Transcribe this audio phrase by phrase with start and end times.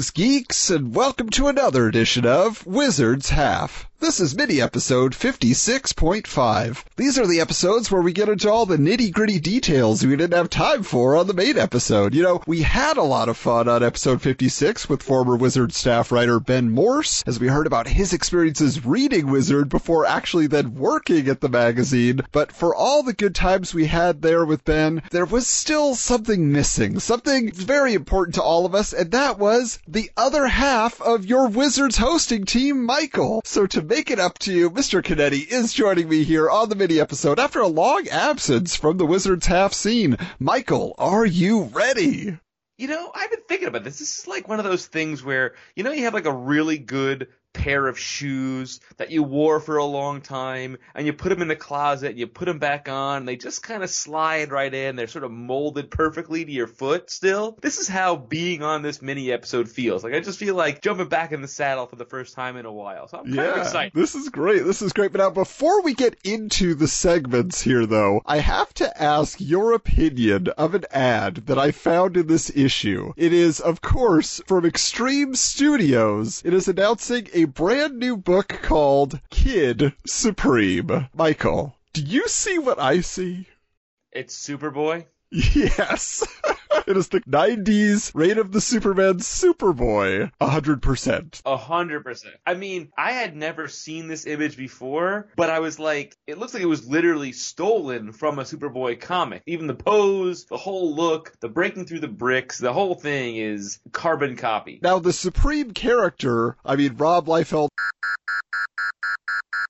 [0.00, 3.89] Greetings, geeks, and welcome to another edition of Wizard's Half.
[4.00, 6.84] This is mini episode 56.5.
[6.96, 10.32] These are the episodes where we get into all the nitty gritty details we didn't
[10.38, 12.14] have time for on the main episode.
[12.14, 16.10] You know, we had a lot of fun on episode 56 with former Wizard staff
[16.10, 21.28] writer Ben Morse as we heard about his experiences reading Wizard before actually then working
[21.28, 22.22] at the magazine.
[22.32, 26.50] But for all the good times we had there with Ben, there was still something
[26.50, 31.26] missing, something very important to all of us, and that was the other half of
[31.26, 33.42] your Wizards hosting team, Michael.
[33.44, 35.02] So to make it up to you, Mr.
[35.02, 39.04] Canetti is joining me here on the mini episode after a long absence from the
[39.04, 40.16] Wizards half scene.
[40.38, 42.38] Michael, are you ready?
[42.78, 43.98] You know, I've been thinking about this.
[43.98, 46.78] This is like one of those things where, you know, you have like a really
[46.78, 51.42] good pair of shoes that you wore for a long time and you put them
[51.42, 54.50] in the closet and you put them back on and they just kind of slide
[54.50, 54.96] right in.
[54.96, 57.58] They're sort of molded perfectly to your foot still.
[57.60, 60.04] This is how being on this mini episode feels.
[60.04, 62.66] Like I just feel like jumping back in the saddle for the first time in
[62.66, 63.08] a while.
[63.08, 63.92] So I'm kind yeah, of excited.
[63.94, 64.64] This is great.
[64.64, 65.12] This is great.
[65.12, 69.72] But now before we get into the segments here though, I have to ask your
[69.72, 73.12] opinion of an ad that I found in this issue.
[73.16, 76.42] It is of course from Extreme Studios.
[76.44, 81.08] It is announcing a brand new book called Kid Supreme.
[81.14, 83.46] Michael, do you see what I see?
[84.12, 85.06] It's Superboy.
[85.30, 86.26] Yes.
[86.90, 90.32] it is the 90s Reign of the Supermen Superboy.
[90.40, 91.42] 100%.
[91.46, 92.34] A hundred percent.
[92.44, 96.52] I mean, I had never seen this image before, but I was like, it looks
[96.52, 99.42] like it was literally stolen from a Superboy comic.
[99.46, 103.78] Even the pose, the whole look, the breaking through the bricks, the whole thing is
[103.92, 104.80] carbon copy.
[104.82, 107.68] Now, the Supreme character, I mean, Rob Liefeld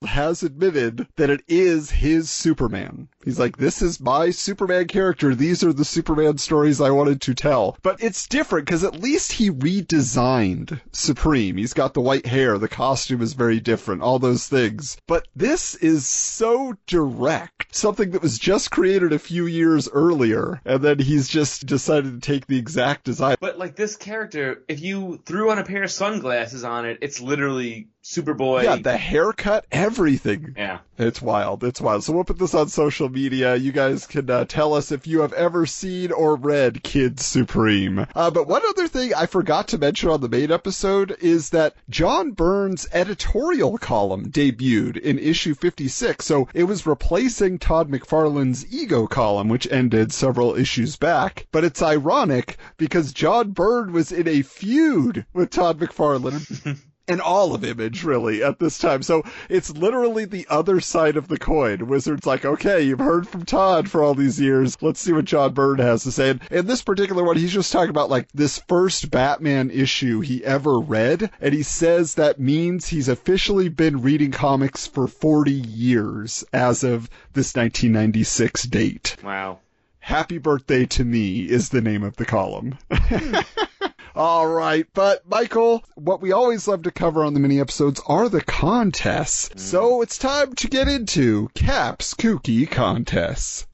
[0.07, 3.09] has admitted that it is his Superman.
[3.25, 5.35] He's like, this is my Superman character.
[5.35, 7.77] These are the Superman stories I wanted to tell.
[7.83, 11.57] But it's different because at least he redesigned Supreme.
[11.57, 12.59] He's got the white hair.
[12.59, 14.03] The costume is very different.
[14.03, 14.97] All those things.
[15.07, 17.75] But this is so direct.
[17.75, 20.61] Something that was just created a few years earlier.
[20.65, 23.37] And then he's just decided to take the exact design.
[23.41, 27.21] But like this character, if you threw on a pair of sunglasses on it, it's
[27.21, 28.65] literally Superboy.
[28.65, 30.55] Yeah, the haircut, everything.
[30.57, 30.79] Yeah.
[30.97, 31.63] It's wild.
[31.65, 32.03] It's wild.
[32.03, 33.57] So we'll put this on social media.
[33.57, 38.07] You guys can uh, tell us if you have ever seen or read Kid Supreme.
[38.15, 41.75] Uh, but one other thing I forgot to mention on the main episode is that
[41.89, 46.25] John Byrne's editorial column debuted in issue 56.
[46.25, 51.47] So it was replacing Todd McFarlane's Ego column, which ended several issues back.
[51.53, 56.79] But it's ironic because John Byrne was in a feud with Todd McFarlane.
[57.11, 59.03] and all of Image really at this time.
[59.03, 61.89] So it's literally the other side of the coin.
[61.89, 64.81] Wizards like, okay, you've heard from Todd for all these years.
[64.81, 66.31] Let's see what John Byrne has to say.
[66.31, 70.45] And in this particular one, he's just talking about like this first Batman issue he
[70.45, 76.45] ever read, and he says that means he's officially been reading comics for 40 years
[76.53, 79.17] as of this 1996 date.
[79.25, 79.59] Wow.
[79.99, 82.79] Happy birthday to me is the name of the column.
[84.15, 88.29] All right, but Michael, what we always love to cover on the mini episodes are
[88.29, 89.51] the contests.
[89.51, 89.61] Mm.
[89.61, 93.67] So it's time to get into Cap's Kooky Contests.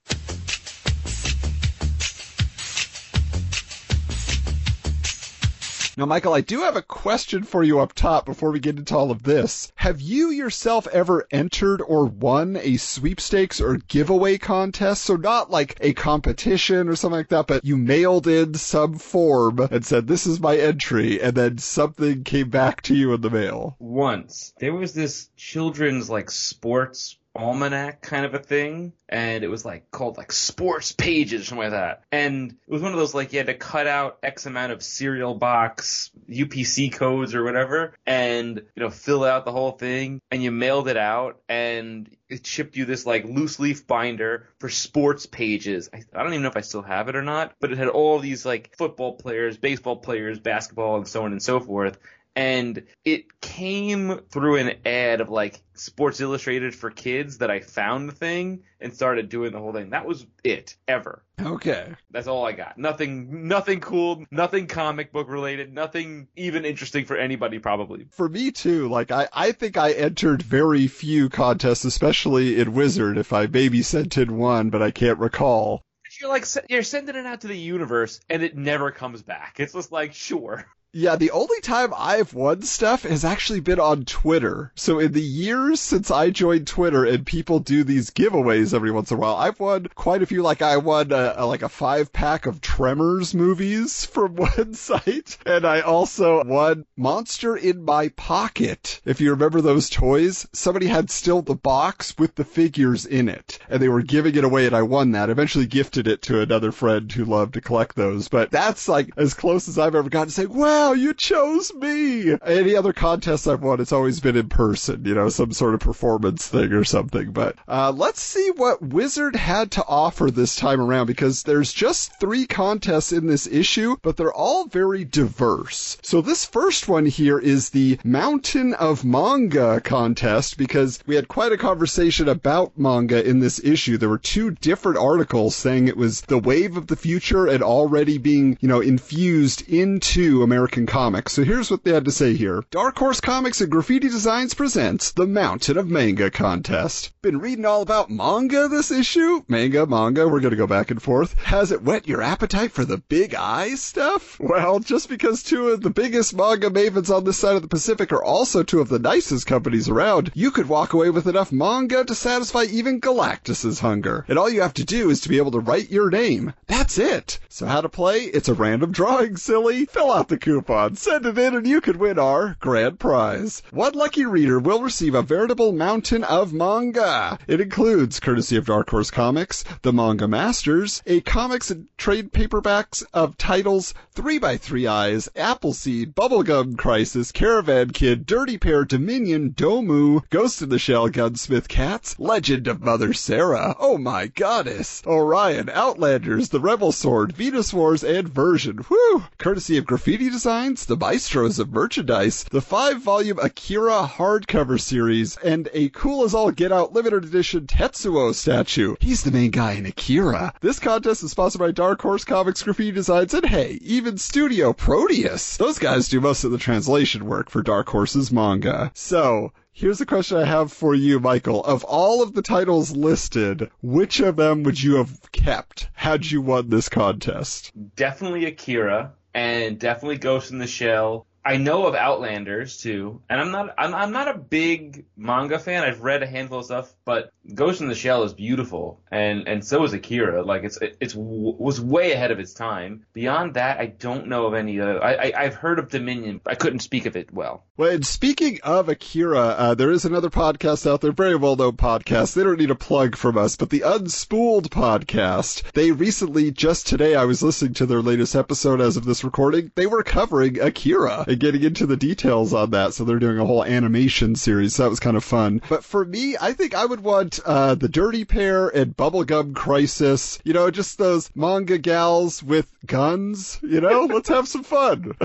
[5.98, 8.94] Now, Michael, I do have a question for you up top before we get into
[8.94, 9.72] all of this.
[9.76, 15.04] Have you yourself ever entered or won a sweepstakes or giveaway contest?
[15.04, 19.58] So not like a competition or something like that, but you mailed in some form
[19.70, 23.30] and said, this is my entry, and then something came back to you in the
[23.30, 23.76] mail.
[23.78, 24.52] Once.
[24.60, 29.90] There was this children's like sports almanac kind of a thing, and it was like
[29.90, 32.02] called like sports pages or something like that.
[32.10, 34.82] And it was one of those like you had to cut out X amount of
[34.82, 40.42] cereal box UPC codes or whatever, and you know fill out the whole thing, and
[40.42, 45.26] you mailed it out, and it shipped you this like loose leaf binder for sports
[45.26, 45.88] pages.
[45.92, 47.88] I, I don't even know if I still have it or not, but it had
[47.88, 51.98] all these like football players, baseball players, basketball, and so on and so forth
[52.36, 58.08] and it came through an ad of like Sports Illustrated for kids that I found
[58.08, 59.90] the thing and started doing the whole thing.
[59.90, 61.24] That was it ever.
[61.40, 61.94] Okay.
[62.10, 62.76] That's all I got.
[62.76, 68.06] Nothing, nothing cool, nothing comic book related, nothing even interesting for anybody probably.
[68.10, 73.16] For me too, like I, I think I entered very few contests, especially in Wizard,
[73.16, 75.82] if I maybe sent in one, but I can't recall.
[76.20, 79.56] You're like you're sending it out to the universe and it never comes back.
[79.58, 80.66] It's just like sure.
[80.98, 84.72] Yeah, the only time I've won stuff has actually been on Twitter.
[84.76, 89.10] So in the years since I joined Twitter and people do these giveaways every once
[89.10, 90.42] in a while, I've won quite a few.
[90.42, 95.36] Like I won a, a, like a five pack of Tremors movies from one site,
[95.44, 99.02] and I also won Monster in My Pocket.
[99.04, 103.58] If you remember those toys, somebody had still the box with the figures in it,
[103.68, 105.28] and they were giving it away, and I won that.
[105.28, 109.34] Eventually gifted it to another friend who loved to collect those, but that's like as
[109.34, 112.36] close as I've ever gotten to say, wow wow, you chose me.
[112.44, 115.80] Any other contests I've won, it's always been in person, you know, some sort of
[115.80, 117.32] performance thing or something.
[117.32, 122.20] But uh, let's see what Wizard had to offer this time around because there's just
[122.20, 125.98] three contests in this issue, but they're all very diverse.
[126.02, 131.50] So this first one here is the Mountain of Manga contest because we had quite
[131.50, 133.98] a conversation about manga in this issue.
[133.98, 138.18] There were two different articles saying it was the wave of the future and already
[138.18, 141.32] being, you know, infused into American American comics.
[141.32, 142.62] So here's what they had to say here.
[142.70, 147.12] Dark Horse Comics and Graffiti Designs presents the Mountain of Manga contest.
[147.22, 149.42] Been reading all about manga this issue?
[149.48, 151.34] Manga, manga, we're gonna go back and forth.
[151.44, 154.38] Has it whet your appetite for the big eyes stuff?
[154.38, 158.12] Well, just because two of the biggest manga mavens on this side of the Pacific
[158.12, 162.04] are also two of the nicest companies around, you could walk away with enough manga
[162.04, 164.26] to satisfy even Galactus's hunger.
[164.28, 166.52] And all you have to do is to be able to write your name.
[166.66, 167.38] That's it.
[167.48, 168.24] So how to play?
[168.24, 169.86] It's a random drawing, silly.
[169.86, 170.96] Fill out the coupon coupon.
[170.96, 173.62] Send it in and you could win our grand prize.
[173.70, 177.38] One lucky reader will receive a veritable mountain of manga.
[177.46, 183.04] It includes, courtesy of Dark Horse Comics, The Manga Masters, a comics and trade paperbacks
[183.14, 190.68] of titles 3x3 Eyes, Appleseed, Bubblegum Crisis, Caravan Kid, Dirty Pair, Dominion, Domu, Ghost in
[190.68, 196.92] the Shell, Gunsmith Cats, Legend of Mother Sarah, Oh My Goddess, Orion, Outlanders, The Rebel
[196.92, 198.78] Sword, Venus Wars, and Version.
[198.78, 199.24] Whew!
[199.38, 205.36] Courtesy of Graffiti Design designs, the maestros of merchandise, the five volume Akira hardcover series,
[205.38, 208.94] and a cool as all get out limited edition Tetsuo statue.
[209.00, 210.54] He's the main guy in Akira.
[210.60, 215.56] This contest is sponsored by Dark Horse Comics Graffiti Designs, and hey, even Studio Proteus.
[215.56, 218.92] Those guys do most of the translation work for Dark Horse's manga.
[218.94, 221.62] So, Here's a question I have for you, Michael.
[221.64, 226.40] Of all of the titles listed, which of them would you have kept had you
[226.40, 227.72] won this contest?
[227.94, 231.26] Definitely Akira and definitely Ghost in the Shell.
[231.46, 235.84] I know of Outlanders too, and I'm not I'm, I'm not a big manga fan.
[235.84, 239.64] I've read a handful of stuff, but Ghost in the Shell is beautiful, and and
[239.64, 240.42] so is Akira.
[240.42, 243.06] Like it's it's was way ahead of its time.
[243.12, 245.02] Beyond that, I don't know of any other.
[245.02, 246.40] I, I have heard of Dominion.
[246.44, 247.64] I couldn't speak of it well.
[247.76, 251.76] Well, and speaking of Akira, uh, there is another podcast out there, very well known
[251.76, 252.34] podcast.
[252.34, 255.70] They don't need a plug from us, but the Unspooled podcast.
[255.72, 259.70] They recently, just today, I was listening to their latest episode as of this recording.
[259.76, 262.94] They were covering Akira getting into the details on that.
[262.94, 264.74] So they're doing a whole animation series.
[264.74, 265.62] So that was kind of fun.
[265.68, 270.38] But for me, I think I would want uh, The Dirty Pair and Bubblegum Crisis.
[270.44, 273.58] You know, just those manga gals with guns.
[273.62, 275.14] You know, let's have some fun.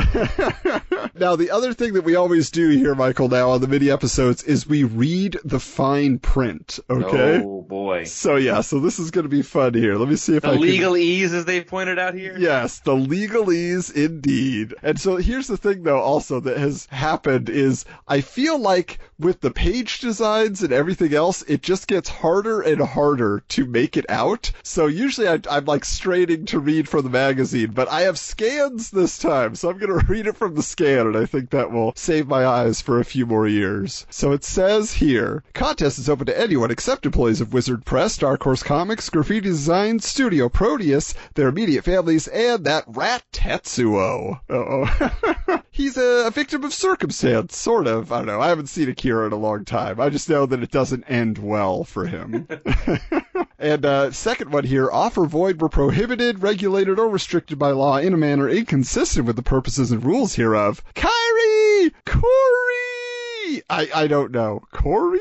[1.16, 4.44] now, the other thing that we always do here, Michael, now on the mini episodes
[4.44, 6.80] is we read the fine print.
[6.90, 7.42] Okay.
[7.44, 8.04] Oh boy.
[8.06, 9.96] So yeah, so this is going to be fun here.
[9.96, 11.38] Let me see if I the I legalese, can...
[11.38, 12.36] as they pointed out here.
[12.38, 14.74] Yes, the legalese indeed.
[14.84, 19.40] And so here's the thing, though, also that has happened is I feel like with
[19.42, 24.06] the page designs and everything else, it just gets harder and harder to make it
[24.10, 24.52] out.
[24.64, 28.90] So usually I, I'm like straining to read from the magazine, but I have scans
[28.90, 31.72] this time, so I'm going to read it from the scan, and I think that
[31.72, 34.06] will save my eyes for a few more years.
[34.10, 38.44] So it says here, contest is open to anyone except employees of Wizard Press, Dark
[38.44, 44.40] Horse Comics, Graffiti Design, Studio Proteus, their immediate families, and that rat Tetsuo.
[44.50, 48.12] oh He's a, a victim of circumstance, sort of.
[48.12, 48.42] I don't know.
[48.42, 50.00] I haven't seen Akira in a long time.
[50.00, 52.48] I just know that it doesn't end well for him.
[53.60, 58.14] and uh, second one here, offer void were prohibited, regulated, or restricted by law in
[58.14, 60.84] a manner inconsistent with the purposes and rules hereof.
[60.96, 61.92] Kyrie!
[62.06, 63.64] Corey!
[63.70, 64.62] I, I don't know.
[64.72, 65.20] Corey?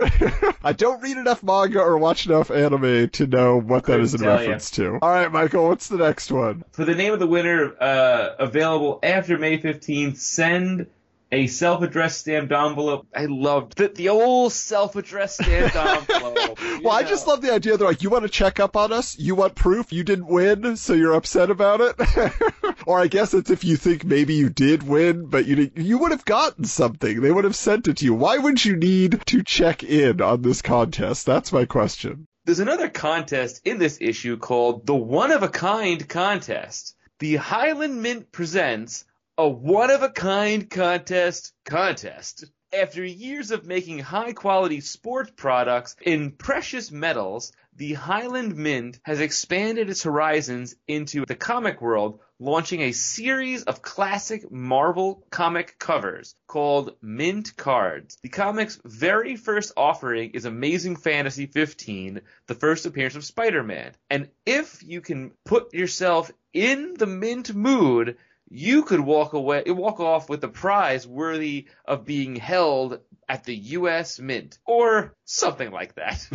[0.62, 4.20] I don't read enough manga or watch enough anime to know what that is in
[4.20, 4.84] reference you.
[4.84, 4.98] to.
[5.02, 6.64] All right, Michael, what's the next one?
[6.70, 10.86] For the name of the winner, uh, available after May 15th, send
[11.30, 13.06] a self-addressed stamped envelope.
[13.14, 15.76] I loved the, the old self-addressed stamped
[16.10, 16.60] envelope.
[16.60, 17.76] you Well, I just love the idea.
[17.76, 19.18] They're like, you want to check up on us?
[19.18, 22.32] You want proof you didn't win, so you're upset about it?
[22.86, 25.98] or I guess it's if you think maybe you did win, but you didn't- you
[25.98, 27.20] would have gotten something.
[27.20, 28.14] They would have sent it to you.
[28.14, 31.26] Why would you need to check in on this contest?
[31.26, 32.26] That's my question.
[32.46, 36.94] There's another contest in this issue called the One of a Kind Contest.
[37.18, 39.04] The Highland Mint presents
[39.38, 42.44] a one of a kind contest contest.
[42.72, 49.20] After years of making high quality sports products in precious metals, the Highland Mint has
[49.20, 56.34] expanded its horizons into the comic world, launching a series of classic Marvel comic covers
[56.48, 58.18] called Mint Cards.
[58.22, 63.92] The comic's very first offering is Amazing Fantasy 15, the first appearance of Spider-Man.
[64.10, 68.16] And if you can put yourself in the Mint mood,
[68.50, 73.54] you could walk away, walk off with a prize worthy of being held at the
[73.54, 74.18] U.S.
[74.18, 76.26] Mint, or something like that.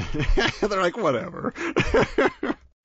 [0.62, 1.54] They're like, whatever.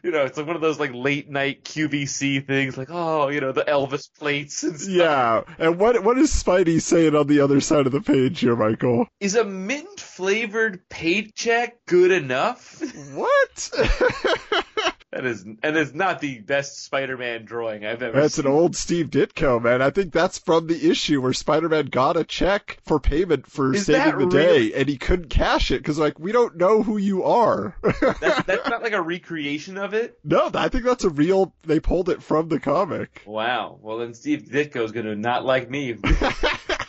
[0.05, 3.41] You know, it's like one of those like late night QVC things, like oh, you
[3.41, 4.95] know, the Elvis plates and stuff.
[4.95, 5.43] yeah.
[5.59, 9.07] And what what is Spidey saying on the other side of the page here, Michael?
[9.19, 12.81] Is a mint flavored paycheck good enough?
[13.13, 13.71] What?
[15.11, 18.21] that is, and it's not the best Spider-Man drawing I've ever seen.
[18.21, 18.47] That's seen.
[18.47, 19.81] an old Steve Ditko, man.
[19.81, 23.87] I think that's from the issue where Spider-Man got a check for payment for Is
[23.87, 26.99] saving the that day, and he couldn't cash it because, like, we don't know who
[26.99, 27.75] you are.
[27.83, 30.19] That's, that's not like a recreation of it.
[30.25, 31.55] no, I think that's a real.
[31.63, 33.23] They pulled it from the comic.
[33.27, 33.79] Wow.
[33.81, 35.93] Well, then Steve Ditko's going to not like me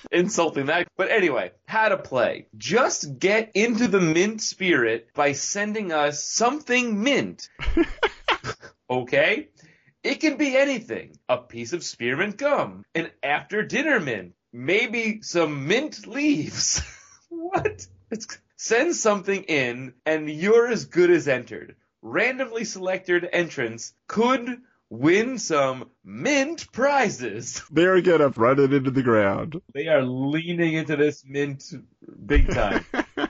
[0.12, 0.88] insulting that.
[0.98, 2.48] But anyway, how to play.
[2.58, 7.50] Just get into the mint spirit by sending us something mint.
[8.90, 9.50] okay?
[10.04, 11.18] It can be anything.
[11.28, 16.82] A piece of spearmint gum, an after dinner mint, maybe some mint leaves.
[17.30, 17.86] what?
[18.10, 21.76] It's, send something in and you're as good as entered.
[22.02, 27.62] Randomly selected entrants could win some mint prizes.
[27.72, 29.62] They're gonna run it into the ground.
[29.74, 31.64] They are leaning into this mint
[32.26, 32.86] big time.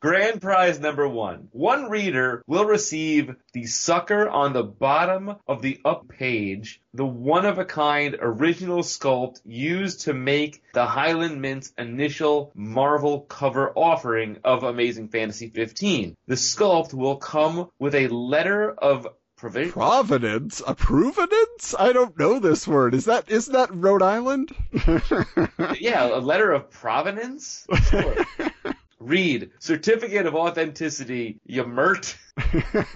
[0.00, 1.48] Grand prize number one.
[1.50, 7.44] One reader will receive the sucker on the bottom of the up page, the one
[7.44, 14.38] of a kind original sculpt used to make the Highland Mint's initial Marvel cover offering
[14.44, 16.14] of Amazing Fantasy 15.
[16.28, 19.72] The sculpt will come with a letter of provision.
[19.72, 21.74] Providence, a providence?
[21.78, 22.94] I don't know this word.
[22.94, 24.54] Is that isn't that Rhode Island?
[25.80, 27.66] yeah, a letter of provenance?
[27.88, 28.16] Sure.
[29.00, 32.16] Read, certificate of authenticity, you mert.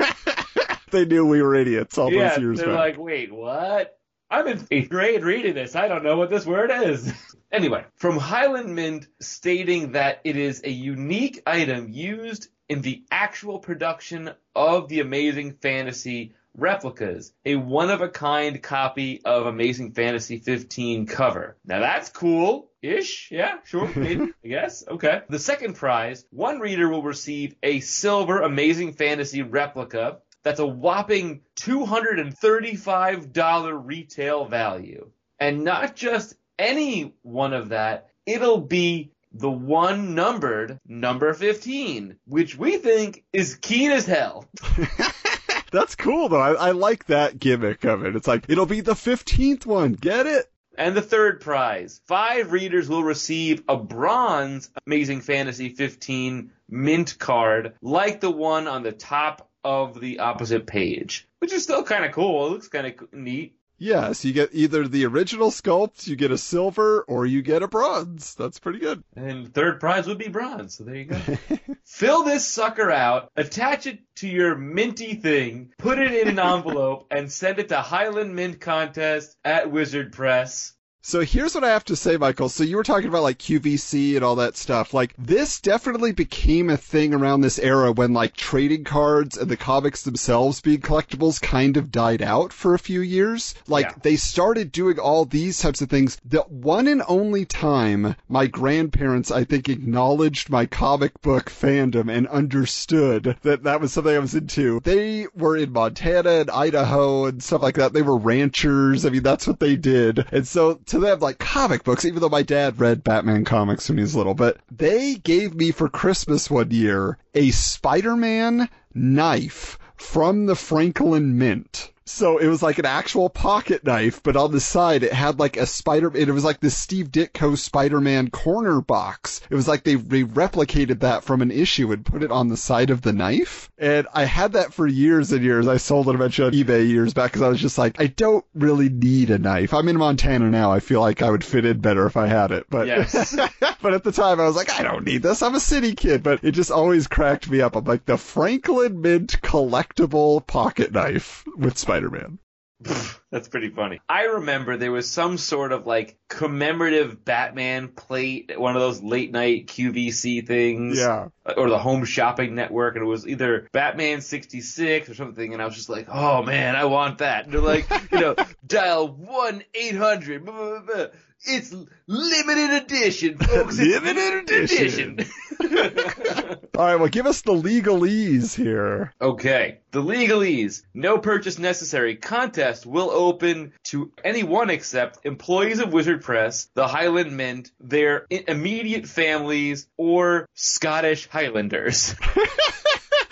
[0.90, 2.70] they knew we were idiots all yeah, those years ago.
[2.70, 2.99] they're back.
[2.99, 3.99] like, wait, what?
[4.28, 5.76] I'm in eighth grade reading this.
[5.76, 7.12] I don't know what this word is.
[7.52, 13.58] anyway, from Highland Mint stating that it is a unique item used in the actual
[13.58, 20.38] production of the Amazing Fantasy replicas, a one of a kind copy of Amazing Fantasy
[20.38, 21.58] 15 cover.
[21.66, 22.70] Now that's cool.
[22.80, 25.20] Ish, yeah, sure, maybe, I guess, okay.
[25.28, 31.42] The second prize, one reader will receive a silver Amazing Fantasy replica that's a whopping
[31.56, 35.10] $235 retail value.
[35.38, 42.56] And not just any one of that, it'll be the one numbered number 15, which
[42.56, 44.46] we think is keen as hell.
[45.72, 46.40] That's cool though.
[46.40, 48.14] I, I like that gimmick of it.
[48.14, 49.94] It's like it'll be the fifteenth one.
[49.94, 50.46] Get it?
[50.76, 57.74] And the third prize, five readers will receive a bronze Amazing Fantasy 15 mint card,
[57.82, 62.12] like the one on the top of the opposite page, which is still kind of
[62.12, 62.46] cool.
[62.46, 63.56] It looks kind of neat.
[63.82, 67.68] Yes, you get either the original sculpt, you get a silver, or you get a
[67.68, 68.36] bronze.
[68.36, 69.02] That's pretty good.
[69.16, 71.18] And third prize would be bronze, so there you go.
[71.84, 77.08] Fill this sucker out, attach it to your minty thing, put it in an envelope,
[77.10, 80.74] and send it to Highland Mint Contest at Wizard Press.
[81.04, 82.49] So here's what I have to say, Michael.
[82.49, 84.94] So you were talking about like QVC and all that stuff.
[84.94, 89.56] Like this definitely became a thing around this era when like trading cards and the
[89.56, 93.54] comics themselves being collectibles kind of died out for a few years.
[93.66, 93.94] Like Yeah.
[94.02, 96.18] they started doing all these types of things.
[96.25, 102.28] The one and only time my grandparents, I think, acknowledged my comic book fandom and
[102.28, 104.78] understood that that was something I was into.
[104.85, 107.92] They were in Montana and Idaho and stuff like that.
[107.92, 109.04] They were ranchers.
[109.04, 110.25] I mean, that's what they did.
[110.30, 113.96] And so to them, like comic books, even though my dad read Batman comics when
[113.96, 120.44] he was little, but they gave me for Christmas one year a Spider-Man knife from
[120.44, 121.91] the Franklin Mint.
[122.04, 125.56] So it was like an actual pocket knife, but on the side it had like
[125.56, 126.14] a spider.
[126.14, 129.40] It was like this Steve Ditko Spider-Man corner box.
[129.49, 132.56] It was like they, they replicated that from an issue and put it on the
[132.56, 133.71] side of the knife.
[133.78, 135.68] And I had that for years and years.
[135.68, 138.44] I sold it eventually on eBay years back because I was just like, I don't
[138.54, 139.75] really need a knife.
[139.75, 140.73] I'm in Montana now.
[140.73, 142.66] I feel like I would fit in better if I had it.
[142.68, 143.35] But Yes.
[143.82, 145.42] but at the time I was like, I don't need this.
[145.42, 146.23] I'm a city kid.
[146.23, 147.76] But it just always cracked me up.
[147.76, 152.38] I'm like the Franklin Mint collectible pocket knife with Spider-Man.
[153.30, 154.00] That's pretty funny.
[154.08, 159.30] I remember there was some sort of like commemorative Batman plate, one of those late
[159.30, 160.99] night QVC things.
[160.99, 161.28] Yeah.
[161.56, 165.66] Or the Home Shopping Network, and it was either Batman 66 or something, and I
[165.66, 167.44] was just like, oh man, I want that.
[167.44, 171.12] And they're like, you know, dial 1 800.
[171.44, 171.75] It's
[172.06, 173.76] limited edition, folks.
[173.78, 175.18] It's Limited edition.
[175.18, 175.32] edition.
[176.78, 179.12] All right, well, give us the legalese here.
[179.20, 179.80] Okay.
[179.90, 180.82] The legalese.
[180.94, 182.16] No purchase necessary.
[182.16, 189.06] Contest will open to anyone except employees of Wizard Press, the Highland Mint, their immediate
[189.06, 192.14] families, or Scottish Highlanders.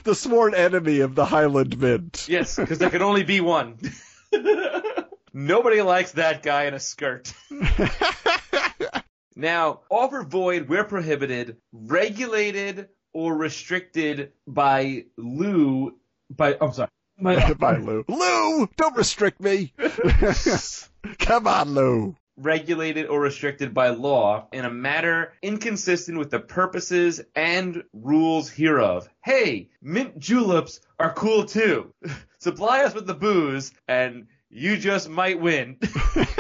[0.03, 2.25] The sworn enemy of the Highland Mint.
[2.27, 3.77] yes, because there can only be one.
[5.33, 7.33] Nobody likes that guy in a skirt.
[9.37, 15.97] Now, offer void where prohibited, regulated or restricted by Lou.
[16.29, 16.91] By I'm sorry.
[17.19, 18.05] My, Bye, Lou.
[18.09, 19.73] Lou, don't restrict me.
[21.21, 22.17] Come on, Lou.
[22.37, 29.09] regulated or restricted by law in a matter inconsistent with the purposes and rules hereof.
[29.25, 31.95] Hey, mint juleps are cool too.
[32.41, 35.77] Supply us with the booze and you just might win.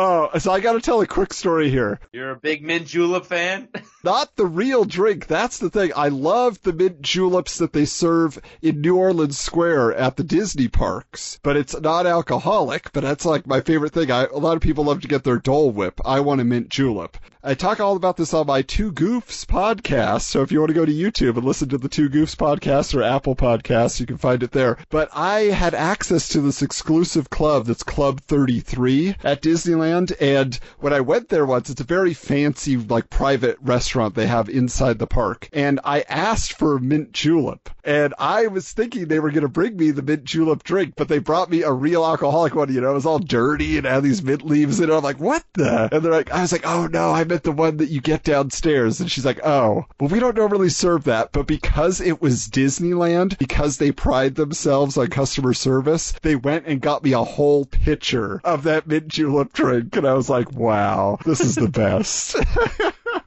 [0.00, 1.98] Oh, so I got to tell a quick story here.
[2.12, 3.66] You're a big mint julep fan?
[4.04, 5.26] Not the real drink.
[5.26, 5.90] That's the thing.
[5.96, 10.68] I love the mint juleps that they serve in New Orleans Square at the Disney
[10.68, 12.92] parks, but it's not alcoholic.
[12.92, 14.12] But that's like my favorite thing.
[14.12, 16.00] I, a lot of people love to get their Dole Whip.
[16.04, 17.16] I want a mint julep.
[17.42, 20.22] I talk all about this on my Two Goofs podcast.
[20.22, 22.94] So if you want to go to YouTube and listen to the Two Goofs podcast
[22.94, 24.76] or Apple podcast, you can find it there.
[24.90, 29.87] But I had access to this exclusive club that's Club 33 at Disneyland.
[30.20, 34.48] And when I went there once, it's a very fancy, like private restaurant they have
[34.48, 35.48] inside the park.
[35.52, 37.70] And I asked for mint julep.
[37.84, 41.08] And I was thinking they were going to bring me the mint julep drink, but
[41.08, 42.72] they brought me a real alcoholic one.
[42.72, 44.94] You know, it was all dirty and had these mint leaves in it.
[44.94, 45.88] I'm like, what the?
[45.90, 48.24] And they're like, I was like, oh no, I meant the one that you get
[48.24, 49.00] downstairs.
[49.00, 53.38] And she's like, oh, well, we don't normally serve that, but because it was Disneyland,
[53.38, 58.40] because they pride themselves on customer service, they went and got me a whole pitcher
[58.44, 59.77] of that mint julep drink.
[59.92, 62.36] And I was like, wow, this is the best.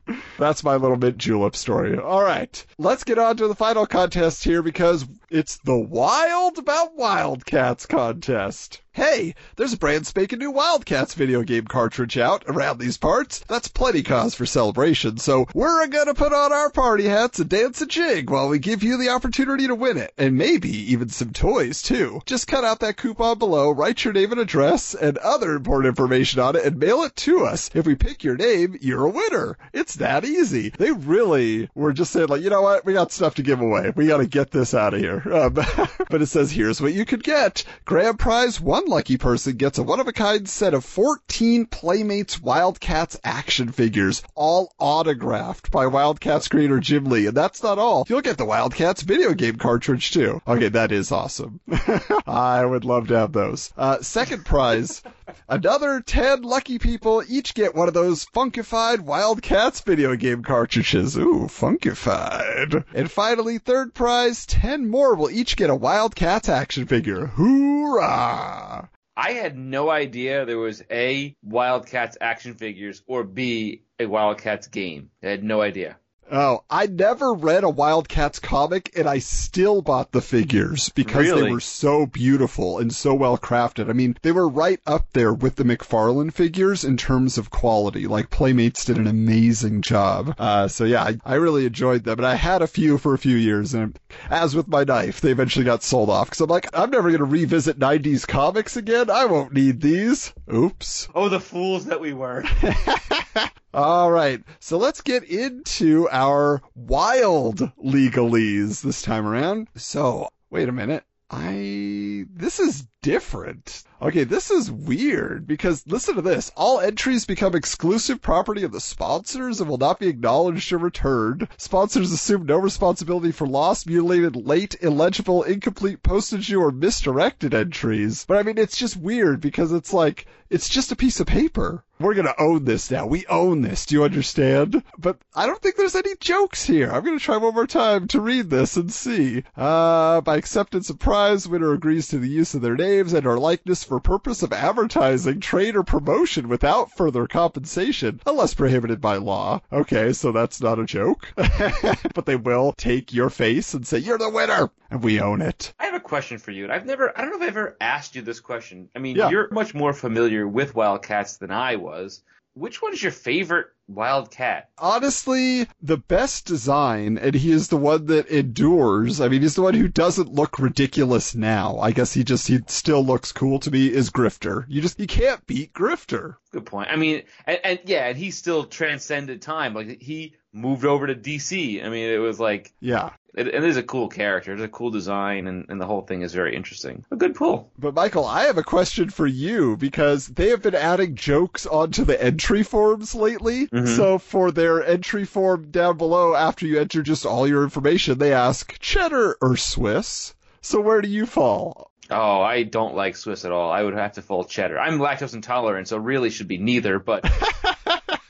[0.41, 1.95] That's my little mint julep story.
[1.99, 6.97] All right, let's get on to the final contest here because it's the Wild About
[6.97, 8.82] Wildcats contest.
[8.93, 13.39] Hey, there's a brand spanking new Wildcats video game cartridge out around these parts.
[13.47, 17.80] That's plenty cause for celebration, so we're gonna put on our party hats and dance
[17.82, 21.32] a jig while we give you the opportunity to win it, and maybe even some
[21.32, 22.19] toys too.
[22.25, 26.41] Just cut out that coupon below, write your name and address and other important information
[26.41, 27.69] on it, and mail it to us.
[27.73, 29.58] If we pick your name, you're a winner.
[29.71, 30.30] It's that easy.
[30.77, 33.91] They really were just saying like, you know what, we got stuff to give away.
[33.95, 35.21] We gotta get this out of here.
[35.31, 35.53] Um,
[36.09, 37.63] but it says here's what you could get.
[37.85, 44.23] Grand prize, one lucky person gets a one-of-a-kind set of 14 Playmates Wildcats action figures,
[44.35, 47.27] all autographed by Wildcats creator Jim Lee.
[47.27, 48.05] And that's not all.
[48.07, 50.41] You'll get the Wildcats video game cartridge too.
[50.47, 51.59] Okay, that is awesome.
[52.27, 53.71] I would love to have those.
[53.77, 55.01] Uh, second prize,
[55.47, 61.17] another 10 lucky people each get one of those funkified Wildcats video game cartridges.
[61.17, 62.86] Ooh, funkified.
[62.93, 67.25] And finally, third prize, 10 more will each get a Wildcats action figure.
[67.25, 68.89] Hoorah!
[69.17, 75.10] I had no idea there was A, Wildcats action figures, or B, a Wildcats game.
[75.21, 75.97] I had no idea.
[76.31, 81.51] Oh, I never read a Wildcats comic and I still bought the figures because they
[81.51, 83.89] were so beautiful and so well crafted.
[83.89, 88.07] I mean, they were right up there with the McFarlane figures in terms of quality.
[88.07, 90.33] Like Playmates did an amazing job.
[90.39, 93.19] Uh, so yeah, I, I really enjoyed them and I had a few for a
[93.19, 96.67] few years and as with my knife, they eventually got sold off because I'm like,
[96.73, 99.09] I'm never going to revisit 90s comics again.
[99.09, 100.33] I won't need these.
[100.53, 101.09] Oops.
[101.13, 102.45] Oh, the fools that we were.
[103.73, 109.67] All right, so let's get into our wild legalese this time around.
[109.75, 111.03] So, wait a minute.
[111.29, 113.83] I this is different.
[114.01, 116.51] Okay, this is weird because listen to this.
[116.57, 121.47] All entries become exclusive property of the sponsors and will not be acknowledged or returned.
[121.57, 128.25] Sponsors assume no responsibility for lost, mutilated, late, illegible, incomplete, postage, or misdirected entries.
[128.25, 131.83] But I mean, it's just weird because it's like, it's just a piece of paper.
[132.01, 133.05] We're gonna own this now.
[133.05, 133.85] We own this.
[133.85, 134.83] Do you understand?
[134.97, 136.91] But I don't think there's any jokes here.
[136.91, 139.43] I'm gonna try one more time to read this and see.
[139.55, 143.37] Uh, by acceptance of prize, winner agrees to the use of their names and or
[143.37, 149.60] likeness for purpose of advertising, trade, or promotion without further compensation, unless prohibited by law.
[149.69, 151.27] Okay, so that's not a joke.
[151.36, 154.69] but they will take your face and say, you're the winner!
[154.89, 155.73] And we own it.
[155.77, 158.15] I have a question for you, I've never, I don't know if I've ever asked
[158.15, 158.88] you this question.
[158.95, 159.30] I mean, Yeah.
[159.30, 162.21] you're much more familiar with Wildcats than I was.
[162.53, 164.69] Which one's your favorite Wildcat?
[164.77, 169.19] honestly the best design, and he is the one that endures.
[169.19, 171.77] I mean, he's the one who doesn't look ridiculous now.
[171.79, 173.87] I guess he just he still looks cool to me.
[173.87, 174.65] Is Grifter?
[174.67, 176.35] You just you can't beat Grifter.
[176.51, 176.89] Good point.
[176.89, 179.73] I mean, and, and yeah, and he still transcended time.
[179.73, 181.83] Like he moved over to DC.
[181.83, 183.11] I mean, it was like Yeah.
[183.35, 184.53] It, it is a cool character.
[184.53, 187.05] It's a cool design, and, and the whole thing is very interesting.
[187.11, 187.71] A good pull.
[187.79, 192.03] But Michael, I have a question for you because they have been adding jokes onto
[192.03, 193.67] the entry forms lately.
[193.67, 193.95] Mhm.
[193.95, 198.33] So for their entry form down below, after you enter just all your information, they
[198.33, 200.33] ask cheddar or Swiss.
[200.61, 201.89] So where do you fall?
[202.09, 203.71] Oh, I don't like Swiss at all.
[203.71, 204.77] I would have to fall cheddar.
[204.77, 206.99] I'm lactose intolerant, so really should be neither.
[206.99, 207.23] But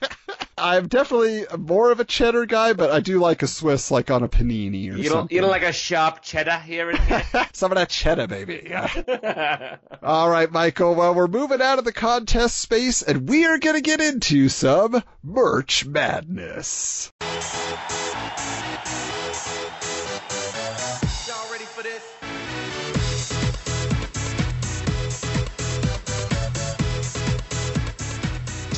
[0.62, 4.24] I'm definitely more of a cheddar guy, but I do like a Swiss, like on
[4.24, 5.36] a panini or you don't something.
[5.36, 7.00] you don't like a sharp cheddar here and
[7.32, 7.48] here.
[7.54, 8.72] Some of that cheddar, baby.
[10.04, 10.96] All right, Michael.
[10.96, 14.50] Well, we're moving out of the contest space, and we are going to get into
[14.50, 17.12] some merch madness.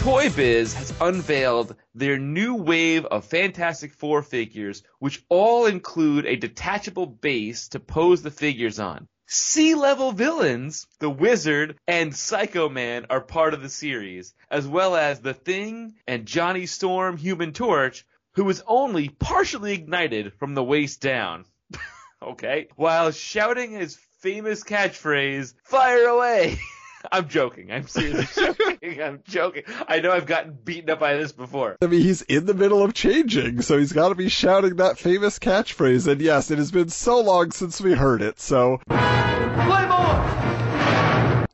[0.04, 6.36] Toy Biz has unveiled their new wave of Fantastic Four figures, which all include a
[6.36, 9.08] detachable base to pose the figures on.
[9.28, 14.98] Sea level villains, the Wizard and Psycho Man are part of the series, as well
[14.98, 20.66] as The Thing and Johnny Storm Human Torch, who is only partially ignited from the
[20.66, 21.46] waist down.
[22.22, 22.68] okay?
[22.76, 26.60] While shouting his famous catchphrase, fire away!
[27.12, 27.72] I'm joking.
[27.72, 29.02] I'm seriously joking.
[29.02, 29.63] I'm joking.
[29.88, 31.78] I know I've gotten beaten up by this before.
[31.82, 34.98] I mean, he's in the middle of changing, so he's got to be shouting that
[34.98, 36.08] famous catchphrase.
[36.08, 38.80] And yes, it has been so long since we heard it, so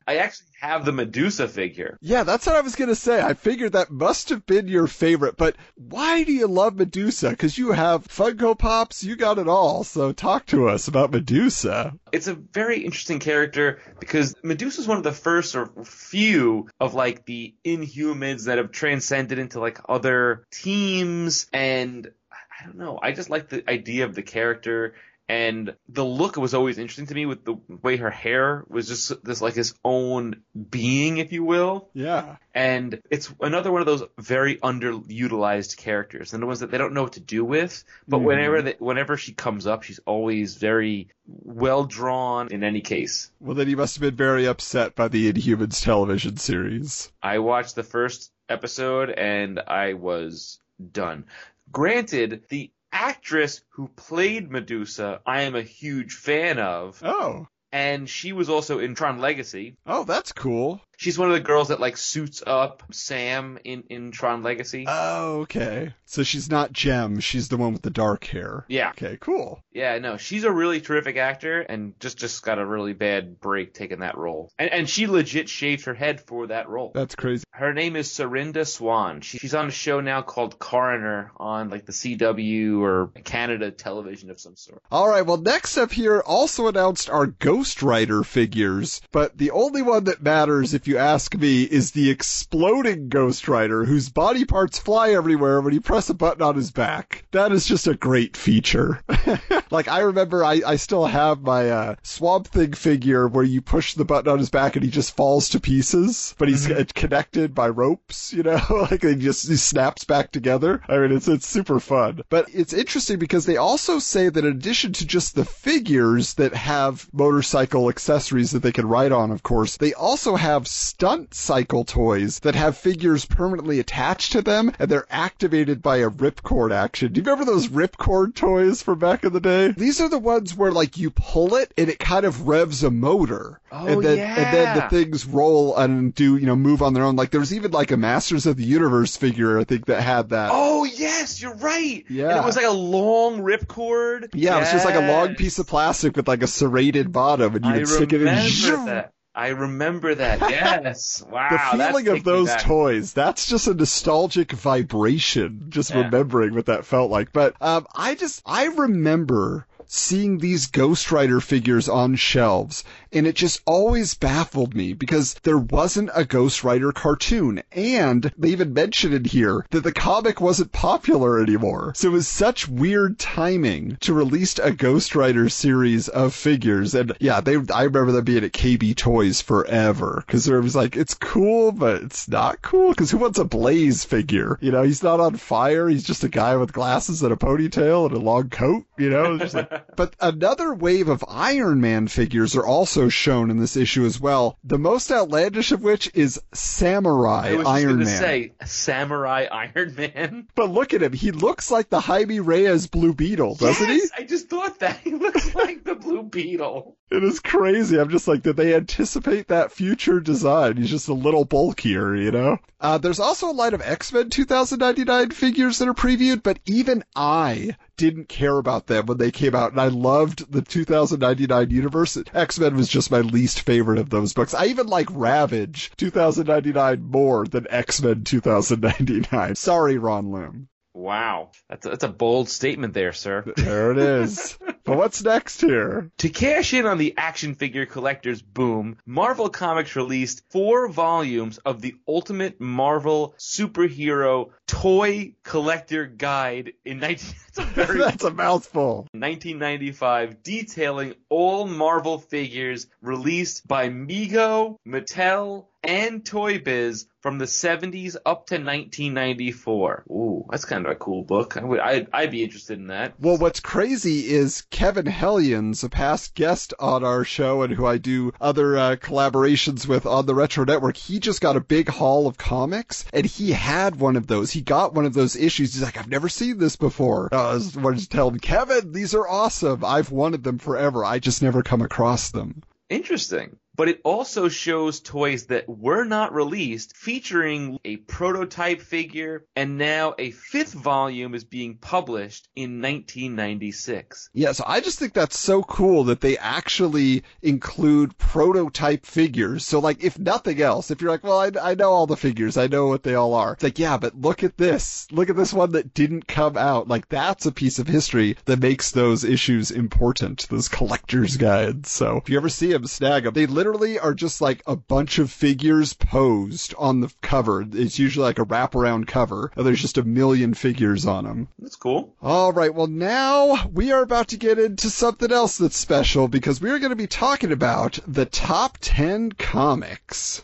[0.10, 1.96] I actually have the Medusa figure.
[2.02, 3.22] yeah, that's what I was going to say.
[3.22, 7.30] I figured that must have been your favorite, but why do you love Medusa?
[7.30, 11.94] Because you have Funko Pops, you got it all, so talk to us about Medusa.
[12.12, 16.96] It's a very interesting character because Medusa is one of the first or few of
[16.96, 22.12] like the Inhumans that have transcended into like other teams and
[22.60, 23.00] I don't know.
[23.00, 24.96] I just like the idea of the character
[25.30, 29.24] and the look was always interesting to me with the way her hair was just
[29.24, 31.88] this like his own being, if you will.
[31.94, 32.38] Yeah.
[32.56, 36.94] And it's another one of those very underutilized characters, and the ones that they don't
[36.94, 37.84] know what to do with.
[38.08, 38.24] But Mhm.
[38.24, 42.48] whenever they, whenever she comes up, she's always very well drawn.
[42.52, 46.38] In any case, Well, then you must have been very upset by the Inhumans television
[46.38, 47.12] series.
[47.22, 50.60] I watched the first episode and I was
[50.92, 51.26] done.
[51.72, 57.48] Granted, the actress who played Medusa, I am a huge fan of, Oh.
[57.72, 59.76] and she was also in Tron Legacy.
[59.86, 60.82] Oh, that's cool.
[61.00, 64.84] She's one of the girls that like suits up Sam in in Tron Legacy.
[64.86, 65.94] Oh, okay.
[66.04, 68.66] So she's not Gem, she's the one with the dark hair.
[68.68, 68.90] yeah.
[68.90, 69.64] Okay, cool.
[69.72, 73.74] Yeah, no, she's a really terrific actor and just just got a really bad break
[73.74, 74.52] taking that role.
[74.60, 76.92] And and she legit shaved her head for that role.
[76.94, 77.46] That's crazy.
[77.52, 79.22] Her name is Serinda Swan.
[79.22, 84.32] She, she's on a show now called Coroner on like the CW or Canada television
[84.32, 84.82] of some sort.
[84.92, 89.82] All right, well, next up here also announced our Ghost Rider figures, but the only
[89.82, 94.80] one that matters, if you ask me, is the exploding Ghost Rider, whose body parts
[94.80, 97.26] fly everywhere when you press a button on his back.
[97.32, 99.02] That is just a great feature.
[99.72, 103.94] like, I remember I, I still have my uh, Swamp Thing figure where you push
[103.94, 107.54] the button on his back and he just falls to pieces, but he's uh, connected
[107.54, 108.60] by ropes, you know?
[108.92, 110.82] like, he just he snaps back together.
[110.90, 112.24] I mean, it's, it's super fun.
[112.30, 116.54] But it's interesting because they also say that in addition to just the figures that
[116.56, 121.84] have motorcycle accessories that they can ride on, of course, they also have stunt cycle
[121.84, 127.12] toys that have figures permanently attached to them and they're activated by a ripcord action.
[127.12, 129.72] Do you remember those ripcord toys from back in the day?
[129.72, 132.92] These are the ones where like you pull it and it kind of revs a
[132.92, 133.60] motor.
[133.72, 134.36] Oh, and then yeah.
[134.36, 137.16] and then the things roll and do, you know, move on their own.
[137.16, 140.30] Like there was even like a Masters of the Universe figure, I think, that had
[140.30, 140.50] that.
[140.52, 142.06] Oh yes, you're right.
[142.10, 142.30] Yeah.
[142.30, 144.30] And it was like a long ripcord.
[144.34, 147.56] Yeah, it was just like a long piece of plastic with like a serrated bottom,
[147.56, 148.86] and you I could stick it in.
[148.86, 149.14] that.
[149.40, 150.40] I remember that.
[150.50, 151.24] Yes.
[151.30, 151.50] Wow.
[151.50, 152.62] The feeling of those back.
[152.62, 156.02] toys, that's just a nostalgic vibration, just Yeah.
[156.04, 157.32] remembering what that felt like.
[157.32, 163.36] But um, I just, I remember seeing these Ghost Rider figures on shelves, and it
[163.36, 169.14] just always baffled me because there wasn't a Ghost Rider cartoon, and they even mentioned
[169.14, 171.94] in here that the comic wasn't popular anymore.
[171.96, 177.14] So it was such weird timing to release a Ghost Rider series of figures, and
[177.20, 181.14] yeah, they, I remember them being at KB Toys forever because there was like, it's
[181.14, 184.58] cool, but it's not cool because who wants a Blaze figure?
[184.62, 185.88] You know, he's not on fire.
[185.88, 188.86] He's just a guy with glasses and a ponytail and a long coat.
[188.98, 193.58] You know, just like, but another wave of Iron Man figures are also shown in
[193.58, 194.58] this issue as well.
[194.66, 198.08] The most outlandish of which is Samurai I was Iron Man.
[198.08, 200.48] say Samurai Iron Man.
[200.56, 201.14] But look at him.
[201.14, 205.12] He looks like the Jaime Reyes Blue Beetle, doesn't yes, I just thought that he
[205.12, 206.98] looks like the Blue Beetle.
[207.12, 207.98] It is crazy.
[207.98, 210.78] I'm just like, did they anticipate that future design?
[210.78, 212.58] He's just a little bulkier, you know?
[212.80, 217.76] Uh, there's also a line of X-Men 2099 figures that are previewed, but even I
[218.00, 222.18] didn't care about them when they came out, and I loved the 2099 universe.
[222.34, 224.54] X-Men was just my least favorite of those books.
[224.54, 229.56] I even like Ravage 2099 more than X-Men 2099.
[229.56, 230.70] Sorry, Ron Lim.
[230.94, 233.46] Wow, that's a, that's a bold statement there, sir.
[233.56, 234.58] There it is.
[234.84, 236.12] but what's next here?
[236.18, 241.82] To cash in on the action figure collector's boom, Marvel Comics released four volumes of
[241.82, 247.36] the Ultimate Marvel Superhero Toy Collector Guide in 19.
[247.48, 247.64] It's a
[247.98, 249.08] That's a mouthful.
[249.14, 258.16] 1995 detailing all Marvel figures released by Mego, Mattel, and Toy Biz from the 70s
[258.26, 260.06] up to 1994.
[260.10, 261.58] Ooh, that's kind of a cool book.
[261.58, 263.14] I would, I'd, I'd be interested in that.
[263.20, 267.98] Well, what's crazy is Kevin Hellions, a past guest on our show and who I
[267.98, 272.28] do other uh, collaborations with on the Retro Network, he just got a big haul
[272.28, 274.52] of comics and he had one of those.
[274.52, 275.74] He got one of those issues.
[275.74, 277.30] He's like, I've never seen this before.
[277.32, 279.84] Uh, I was wanted to tell him, Kevin, these are awesome.
[279.84, 281.04] I've wanted them forever.
[281.06, 282.64] I just never come across them.
[282.90, 283.58] Interesting.
[283.80, 290.16] But it also shows toys that were not released featuring a prototype figure and now
[290.20, 294.32] a fifth volume is being published in 1996.
[294.34, 299.66] Yeah, so I just think that's so cool that they actually include prototype figures.
[299.66, 302.58] So, like, if nothing else, if you're like, well, I, I know all the figures,
[302.58, 303.54] I know what they all are.
[303.54, 305.08] It's like, yeah, but look at this.
[305.10, 306.90] Look at this one that didn't come out.
[306.90, 311.90] Like, that's a piece of history that makes those issues important, those collector's guides.
[311.90, 313.34] So, if you ever see them, snag them.
[313.34, 313.69] They literally
[314.00, 317.66] are just like a bunch of figures posed on the cover.
[317.72, 321.48] It's usually like a wraparound cover, and there's just a million figures on them.
[321.60, 322.16] That's cool.
[322.22, 326.62] All right, well, now we are about to get into something else that's special because
[326.62, 330.44] we are going to be talking about the top 10 comics.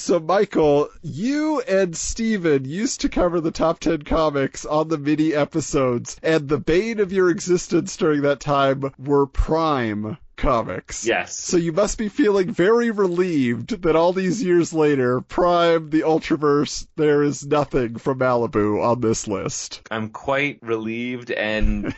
[0.00, 5.34] So, Michael, you and Steven used to cover the top 10 comics on the mini
[5.34, 11.04] episodes, and the bane of your existence during that time were Prime comics.
[11.04, 11.36] Yes.
[11.38, 16.86] So you must be feeling very relieved that all these years later, Prime, the Ultraverse,
[16.96, 19.86] there is nothing from Malibu on this list.
[19.90, 21.94] I'm quite relieved and,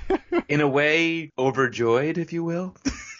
[0.48, 2.74] in a way, overjoyed, if you will.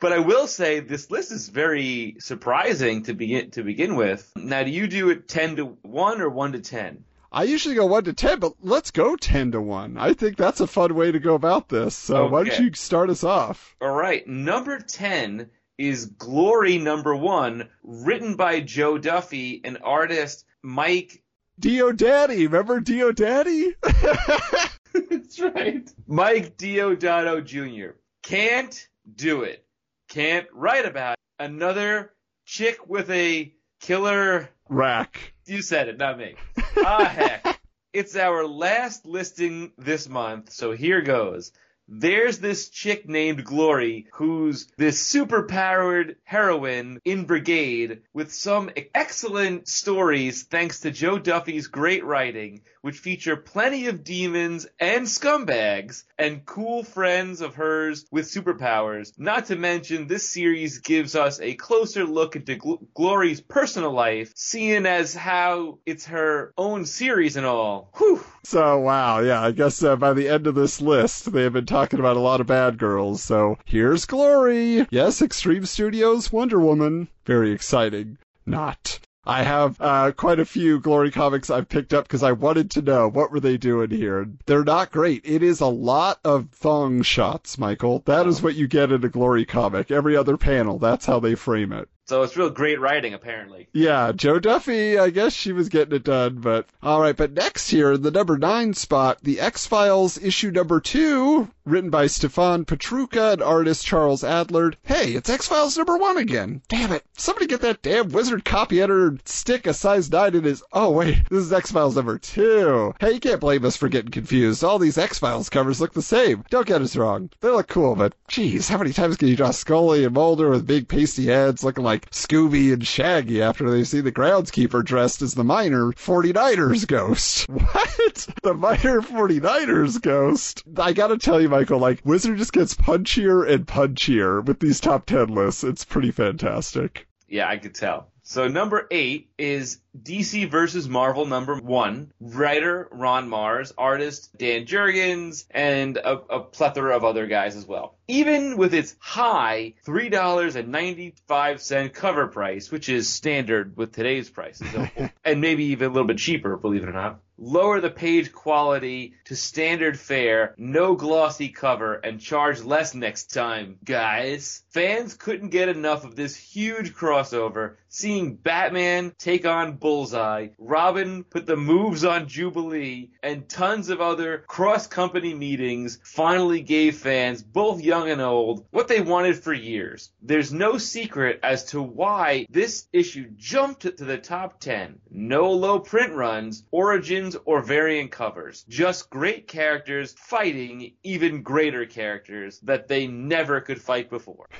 [0.00, 4.30] but I will say this list is very surprising to begin to begin with.
[4.36, 7.04] Now, do you do it ten to one or one to ten?
[7.30, 9.98] I usually go 1 to 10, but let's go 10 to 1.
[9.98, 11.94] I think that's a fun way to go about this.
[11.94, 13.76] So why don't you start us off?
[13.82, 21.22] All right, number ten is Glory Number One, written by Jo Duffy and artist Mike.
[21.58, 23.74] Dio Daddy, remember Dio Daddy?
[23.82, 25.90] That's right.
[26.06, 27.96] Mike Deodato Jr.
[28.22, 29.64] Can't do it.
[30.08, 31.44] Can't write about it.
[31.44, 32.12] another
[32.46, 35.34] chick with a killer Rack.
[35.46, 36.34] You said it, not me.
[36.78, 37.60] Ah, heck.
[37.94, 41.52] It's our last listing this month, so here goes.
[41.88, 49.68] there's this chick named Glory who's this super powered heroine in Brigade with some excellent
[49.68, 56.44] stories thanks to Jo Duffy's great writing, which feature plenty of demons and scumbags and
[56.44, 59.12] cool friends of hers with superpowers.
[59.18, 64.32] Not to mention, this series gives us a closer look into Gl- Glory's personal life,
[64.34, 67.90] seeing as how it's her own series and all.
[67.96, 68.22] Whew.
[68.44, 71.66] So, wow, yeah, I guess uh, by the end of this list, they have been
[71.66, 73.22] talking about a lot of bad girls.
[73.22, 74.86] So, here's Glory.
[74.90, 77.08] Yes, Extreme Studios Wonder Woman.
[77.26, 78.18] Very exciting.
[78.46, 79.00] Not.
[79.28, 82.80] I have uh, quite a few Glory comics I've picked up because I wanted to
[82.80, 84.26] know what were they doing here.
[84.46, 85.20] They're not great.
[85.22, 88.02] It is a lot of thong shots, Michael.
[88.06, 89.90] That is what you get in a Glory comic.
[89.90, 91.90] Every other panel, that's how they frame it.
[92.08, 93.68] So it's real great writing, apparently.
[93.74, 97.98] Yeah, Jo Duffy, I guess she was getting it done, but alright, but next here,
[97.98, 103.84] the number nine spot, the X-Files issue number two, written by Stefan Petrucha and artist
[103.84, 104.76] Charles Adlard.
[104.84, 106.62] Hey, it's X-Files number one again.
[106.68, 107.04] Damn it.
[107.18, 111.28] Somebody get that damn wizard copy editor stick a size nine in his, oh wait,
[111.28, 112.94] this is X-Files number two.
[113.00, 114.64] Hey, you can't blame us for getting confused.
[114.64, 116.42] All these X-Files covers look the same.
[116.48, 117.28] Don't get us wrong.
[117.42, 120.66] They look cool, but geez, how many times can you draw Scully and Mulder with
[120.66, 125.20] big pasty heads looking like like Scooby and Shaggy after they see the groundskeeper dressed
[125.22, 127.48] as the minor 49ers ghost.
[127.58, 128.28] What?
[128.42, 130.62] The minor 49ers ghost?
[130.76, 135.06] I gotta tell you, Michael, like, Wizard just gets punchier and punchier with these top
[135.06, 135.64] 10 lists.
[135.64, 137.06] It's pretty fantastic.
[137.26, 138.10] Yeah, I could tell.
[138.22, 142.12] So number eight is DC versus Marvel number one.
[142.20, 147.96] Writer Ron Marz, artist Dan Jurgens, and a, a, plethora of other guys as well.
[148.06, 154.68] Even with its high $3.95 cover price, which is standard with today's prices,
[155.24, 159.14] and maybe even a little bit cheaper, believe it or not, lower the page quality
[159.24, 164.62] to standard fare, no glossy cover, and charge less next time, guys.
[164.70, 171.46] Fans couldn't get enough of this huge crossover, seeing Batman take on Bullseye, Robin put
[171.46, 178.10] the moves on Jubilee, and tons of other cross-company meetings finally gave fans, both young
[178.10, 180.10] and old, what they wanted for years.
[180.20, 184.98] There's no secret as to why this issue jumped to the top 10.
[185.10, 188.66] No low print runs, origins, or variant covers.
[188.68, 194.50] Just great characters fighting even greater characters that they never could fight before.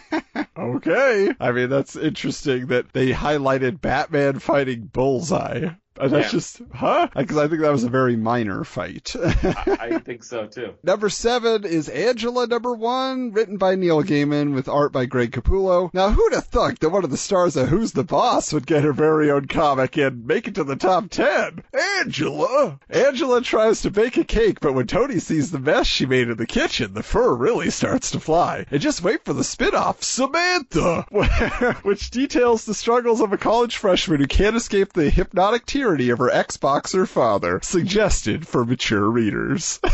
[0.58, 1.34] okay.
[1.38, 5.76] I mean, that's interesting that they highlighted Batman fighting Bullseye.
[6.00, 6.30] And that's Yeah.
[6.30, 7.08] just, huh?
[7.16, 9.14] Because I think that was a very minor fight.
[9.22, 10.74] I, I think so too.
[10.82, 15.90] Number seven is Angela number one, written by Neil Gaiman with art by Greg Capullo.
[15.92, 18.84] Now, who'd have thunk that one of the stars of Who's the Boss would get
[18.84, 21.62] her very own comic and make it to the top ten?
[22.00, 22.78] Angela!
[22.88, 26.36] Angela tries to bake a cake, but when Tony sees the mess she made in
[26.36, 28.66] the kitchen, the fur really starts to fly.
[28.70, 31.06] And just wait for the spin-off, Samantha!
[31.82, 36.30] which details the struggles of a college freshman who can't escape the hypnotic of her
[36.30, 39.80] ex-boxer father, suggested for mature readers.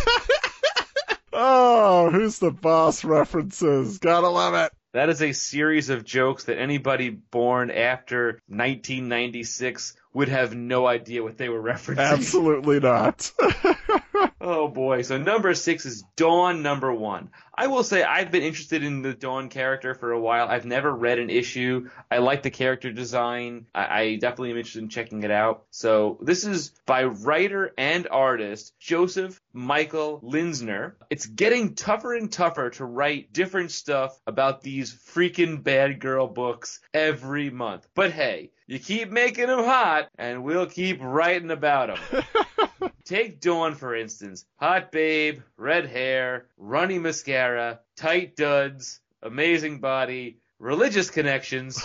[1.36, 3.98] Oh, who's the boss references?
[3.98, 4.72] Gotta love it.
[4.92, 11.22] That is a series of jokes that anybody born after 1996 would have no idea
[11.22, 11.98] what they were referencing.
[11.98, 13.30] Absolutely not.
[14.46, 15.00] Oh boy.
[15.00, 17.30] So number six is Dawn number one.
[17.54, 20.48] I will say I've been interested in the Dawn character for a while.
[20.48, 21.88] I've never read an issue.
[22.10, 23.66] I like the character design.
[23.74, 25.64] I, I definitely am interested in checking it out.
[25.70, 30.92] So this is by writer and artist Joseph Michael Linsner.
[31.08, 36.80] It's getting tougher and tougher to write different stuff about these freaking bad girl books
[36.92, 37.86] every month.
[37.94, 42.90] But hey, you keep making them hot and we'll keep writing about them.
[43.04, 44.46] Take Dawn, for instance.
[44.56, 51.82] Hot babe, red hair, runny mascara, tight duds, amazing body, religious connections.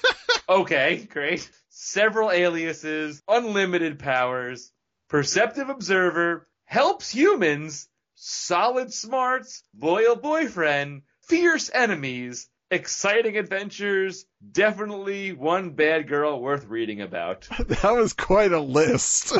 [0.48, 1.48] okay, great.
[1.68, 4.72] Several aliases, unlimited powers,
[5.08, 16.08] perceptive observer, helps humans, solid smarts, loyal boyfriend, fierce enemies, exciting adventures, definitely one bad
[16.08, 17.46] girl worth reading about.
[17.68, 19.36] that was quite a list.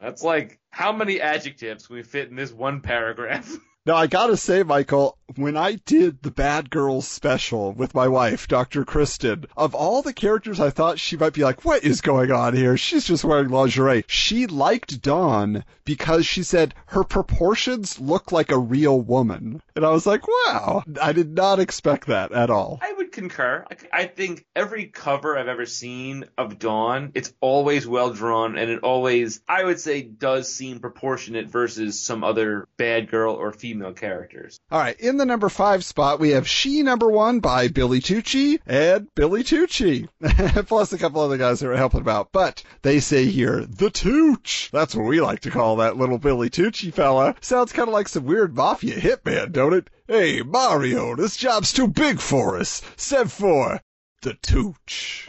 [0.00, 3.50] That's like how many adjectives we fit in this one paragraph.
[3.86, 8.48] now, I gotta say, Michael, when I did the Bad Girls special with my wife,
[8.48, 8.82] Dr.
[8.82, 12.56] Kristen, of all the characters I thought she might be like, what is going on
[12.56, 12.78] here?
[12.78, 14.04] She's just wearing lingerie.
[14.06, 19.60] She liked Dawn because she said her proportions look like a real woman.
[19.76, 22.78] And I was like, wow, I did not expect that at all.
[22.80, 23.64] I concur.
[23.70, 28.70] I, I think every cover I've ever seen of Dawn, it's always well drawn and
[28.70, 33.92] it always, I would say, does seem proportionate versus some other bad girl or female
[33.92, 34.60] characters.
[34.70, 38.58] All right, in the number five spot, we have Shi Number One by Billy Tucci
[38.66, 40.08] and Billy Tucci,
[40.66, 42.30] plus a couple other guys that are helping out.
[42.32, 44.70] But they say here, the Tooch.
[44.72, 47.34] That's what we like to call that little Billy Tucci fella.
[47.40, 49.88] Sounds kind of like some weird mafia hitman, don't it?
[50.06, 52.82] Hey, Mario, this job's too big for us.
[52.94, 53.80] Send for
[54.20, 55.26] the Tooch.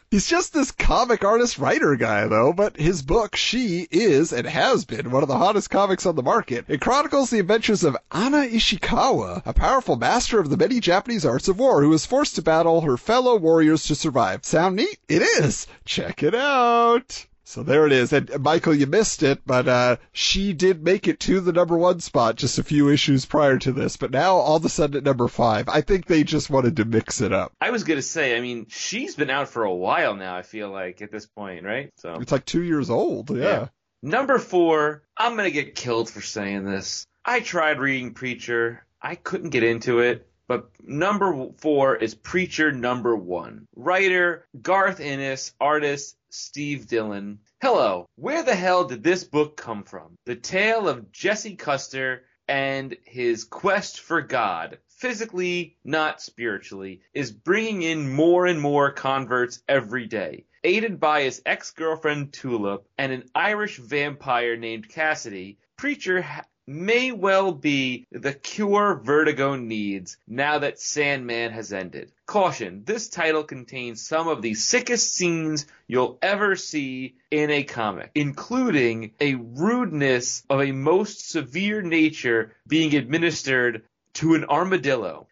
[0.10, 4.86] He's just this comic artist writer guy, though, but his book, Shi, is and has
[4.86, 6.64] been one of the hottest comics on the market.
[6.66, 11.46] It chronicles the adventures of Ana Ishikawa, a powerful master of the many Japanese arts
[11.46, 14.46] of war who is forced to battle her fellow warriors to survive.
[14.46, 14.98] Sound neat?
[15.10, 15.66] It is!
[15.84, 17.26] Check it out!
[17.48, 18.12] So there it is.
[18.12, 21.98] And Michael, you missed it, but uh, she did make it to the number one
[22.00, 23.96] spot just a few issues prior to this.
[23.96, 26.84] But now all of a sudden at number five, I think they just wanted to
[26.84, 27.52] mix it up.
[27.58, 30.36] I was gonna say, I mean, she's been out for a while now.
[30.36, 31.90] I feel like at this point, right?
[31.96, 33.30] So It's like two years old.
[33.30, 33.42] Yeah.
[33.42, 33.68] Yeah.
[34.02, 37.06] number four, I'm gonna get killed for saying this.
[37.24, 38.84] I tried reading Preacher.
[39.00, 40.28] I couldn't get into it.
[40.48, 43.66] But number four is Preacher number one.
[43.74, 47.38] Writer Garth Ennis, artist Steve Dillon.
[47.60, 50.16] Hello, where the hell did this book come from?
[50.26, 57.82] The tale of Jesse Custer and his quest for God, physically, not spiritually, is bringing
[57.82, 60.46] in more and more converts every day.
[60.64, 66.26] Aided by his ex-girlfriend Tulip and an Irish vampire named Cassidy, Preacher
[66.68, 72.12] may well be the cure Vertigo needs now that Sandman has ended.
[72.26, 78.10] Caution, this title contains some of the sickest scenes you'll ever see in a comic,
[78.14, 85.26] including a rudeness of a most severe nature being administered to an armadillo.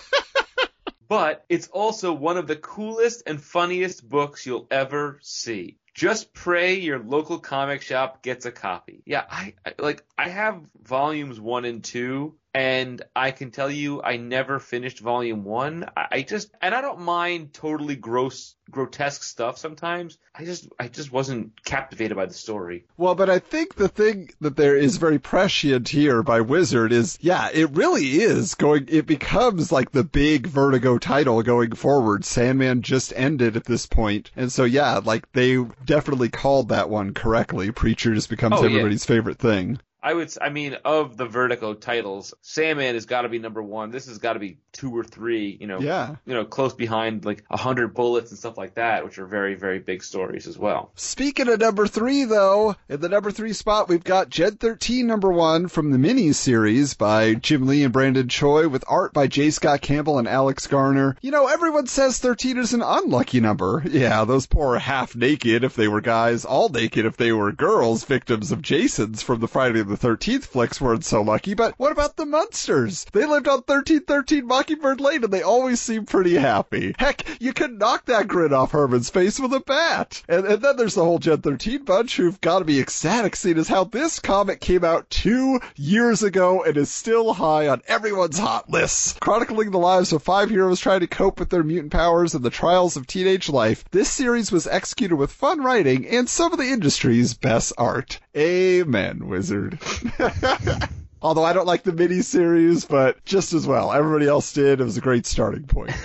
[1.08, 5.76] but it's also one of the coolest and funniest books you'll ever see.
[5.96, 9.02] Just pray your local comic shop gets a copy.
[9.06, 14.02] Yeah, I, I like I have volumes 1 and 2 and I can tell you
[14.02, 15.90] I never finished volume 1.
[15.94, 20.16] I, I just and I don't mind totally gross grotesque stuff sometimes.
[20.34, 22.86] I just I just wasn't captivated by the story.
[22.96, 27.18] Well, but I think the thing that there is very prescient here by Wizard is,
[27.20, 32.24] yeah, it really is going, it becomes like the big Vertigo title going forward.
[32.24, 34.30] Sandman just ended at this point.
[34.34, 37.70] And so, yeah, like they definitely called that one correctly.
[37.70, 38.70] Preacher just becomes Oh, yeah.
[38.70, 39.78] everybody's favorite thing.
[40.06, 43.90] I would, I mean, of the Vertigo titles, Sandman has got to be number one.
[43.90, 45.56] This has got to be two or three.
[45.60, 46.14] You know, Yeah.
[46.24, 49.56] you know, close behind like a hundred bullets and stuff like that, which are very,
[49.56, 50.92] very big stories as well.
[50.94, 55.32] Speaking of number three, though, in the number three spot, we've got Gen 13 number
[55.32, 59.50] one from the mini series by Jim Lee and Brandon Choi with art by J.
[59.50, 61.16] Scott Campbell and Alex Garner.
[61.20, 63.82] You know, everyone says 13 is an unlucky number.
[63.90, 68.04] Yeah, those poor half naked if they were guys, all naked if they were girls,
[68.04, 71.54] victims of Jason's from the Friday the 13th flicks weren't so lucky.
[71.54, 73.06] But what about the Munsters?
[73.12, 76.94] They lived on 1313 Mockingbird Lane and they always seem pretty happy.
[76.98, 80.22] Heck, you could knock that grin off Herman's face with a bat.
[80.28, 83.58] And, and then there's the whole Gen 13 bunch who've got to be ecstatic seeing
[83.58, 88.38] as how this comic came out two years ago and is still high on everyone's
[88.38, 89.14] hot lists.
[89.20, 92.50] Chronicling the lives of five heroes trying to cope with their mutant powers and the
[92.50, 96.70] trials of teenage life, this series was executed with fun writing and some of the
[96.70, 98.18] industry's best art.
[98.36, 99.78] Amen, Wizard.
[101.22, 103.92] Although I don't like the mini series, but just as well.
[103.92, 104.80] Everybody else did.
[104.80, 105.92] It was a great starting point.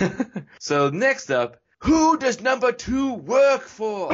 [0.58, 4.12] So next up, who does number two work for?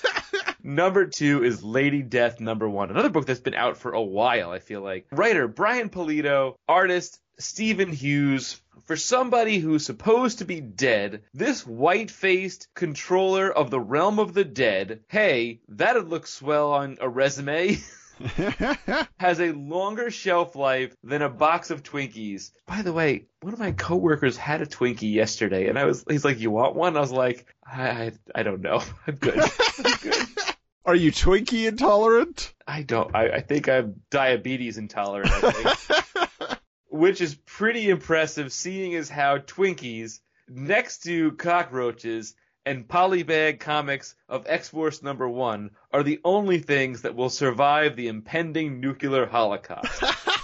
[0.62, 4.50] number two is Lady Death number one, another book that's been out for a while.
[4.50, 8.60] I feel like writer Brian Pulido, artist Stephen Hughes.
[8.86, 14.44] For somebody who's supposed to be dead, this white-faced controller of the realm of the
[14.44, 17.78] dead, hey, that'd look swell on a resume.
[19.18, 22.50] has a longer shelf life than a box of Twinkies.
[22.66, 26.24] By the way, one of my coworkers had a Twinkie yesterday, and I was, he's
[26.24, 28.82] like, "You want one?" I was like, "I, I, I don't know.
[29.06, 29.38] I'm good.
[29.38, 30.26] I'm good.
[30.86, 32.52] Are you Twinkie intolerant?
[32.66, 33.14] I don't.
[33.14, 35.30] I, I think I'm diabetes intolerant.
[35.32, 36.58] I think."
[36.88, 42.34] Which is pretty impressive, seeing as how Twinkies, next to cockroaches
[42.66, 48.08] and Polybag comics of X-Force number one, are the only things that will survive the
[48.08, 50.02] impending nuclear holocaust.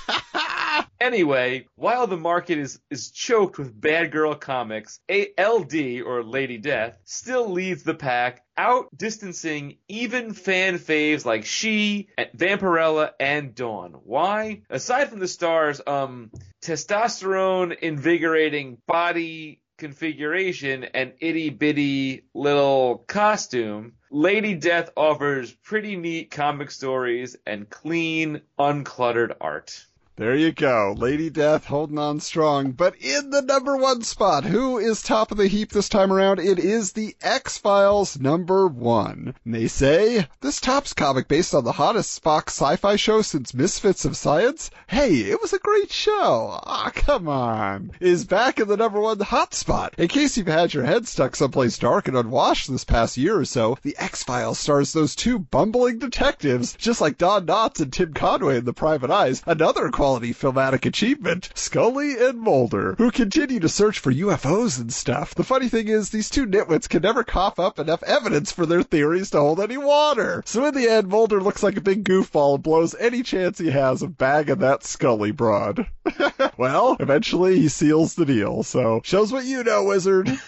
[1.00, 6.98] Anyway, while the market is, is choked with bad girl comics, ALD, or Lady Death,
[7.04, 13.92] still leads the pack, outdistancing even fan faves like Shi, Vampirella, and Dawn.
[14.04, 14.60] Why?
[14.68, 16.30] Aside from the stars, um,
[16.62, 26.70] testosterone invigorating body configuration and itty bitty little costume, Lady Death offers pretty neat comic
[26.70, 29.86] stories and clean, uncluttered art.
[30.20, 30.94] There you go.
[30.98, 32.72] Lady Death holding on strong.
[32.72, 36.40] But in the number one spot, who is top of the heap this time around?
[36.40, 39.34] It is the X-Files number one.
[39.46, 44.04] And they say, this tops comic based on the hottest Fox sci-fi show since Misfits
[44.04, 44.70] of Science?
[44.88, 46.60] Hey, it was a great show.
[46.66, 47.92] Ah, oh, come on.
[47.98, 49.94] Is back in the number one hot spot.
[49.96, 53.46] In case you've had your head stuck someplace dark and unwashed this past year or
[53.46, 58.58] so, the X-Files stars those two bumbling detectives, just like Don Knotts and Tim Conway
[58.58, 59.42] in The Private Eyes.
[59.46, 64.92] Another quality quality filmatic achievement, Scully and Mulder, who continue to search for UFOs and
[64.92, 65.36] stuff.
[65.36, 68.82] The funny thing is, these two nitwits can never cough up enough evidence for their
[68.82, 70.42] theories to hold any water.
[70.46, 73.70] So in the end, Mulder looks like a big goofball and blows any chance he
[73.70, 75.86] has of bagging that Scully broad.
[76.56, 80.28] well, eventually he seals the deal, so shows what you know, wizard.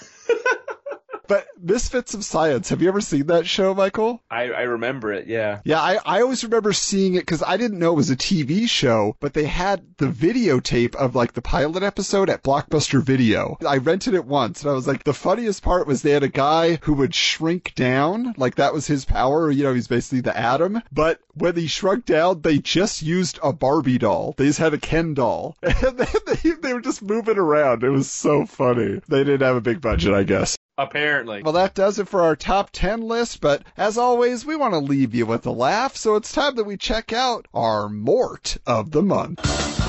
[1.28, 4.22] But Misfits of Science, have you ever seen that show, Michael?
[4.30, 5.60] I, I remember it, yeah.
[5.64, 8.68] Yeah, I, I always remember seeing it because I didn't know it was a TV
[8.68, 13.56] show, but they had the videotape of like the pilot episode at Blockbuster Video.
[13.66, 16.28] I rented it once and I was like, the funniest part was they had a
[16.28, 20.36] guy who would shrink down, like that was his power, you know, he's basically the
[20.36, 20.82] atom.
[20.90, 24.34] But when he shrunk down, they just used a Barbie doll.
[24.36, 25.56] They just had a Ken doll.
[25.82, 27.82] And they, they were just moving around.
[27.82, 29.00] It was so funny.
[29.08, 30.56] They didn't have a big budget, I guess.
[30.82, 31.42] Apparently.
[31.44, 34.78] Well, that does it for our top 10 list, but as always, we want to
[34.78, 38.90] leave you with a laugh, so it's time that we check out our Mort of
[38.90, 39.81] the Month.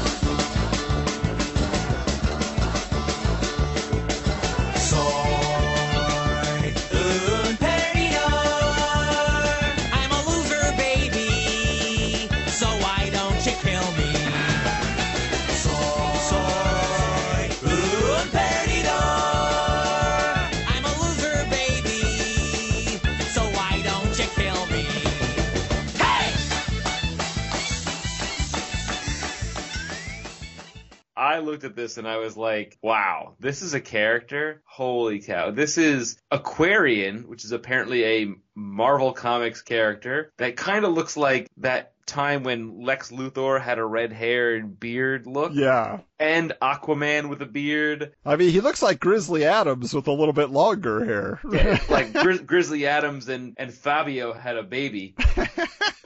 [31.33, 34.61] I looked at this and I was like, wow, this is a character.
[34.65, 35.49] Holy cow.
[35.49, 41.47] This is Aquarian, which is apparently a Marvel Comics character that kind of looks like
[41.57, 45.53] that time when Lex Luthor had a red hair and beard look.
[45.55, 46.01] Yeah.
[46.19, 48.13] And Aquaman with a beard.
[48.23, 51.41] I mean, he looks like Grizzly Adams with a little bit longer hair.
[51.51, 55.15] yeah, like Gri- Grizzly Adams and, and Fabio had a baby.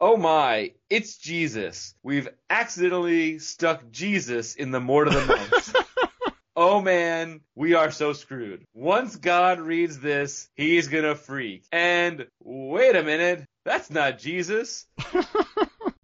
[0.00, 1.94] Oh my, it's Jesus.
[2.02, 5.76] We've accidentally stuck Jesus in the Mort of the Month.
[6.56, 8.64] oh man, we are so screwed.
[8.74, 11.64] Once God reads this, he's gonna freak.
[11.72, 14.86] And wait a minute, that's not Jesus.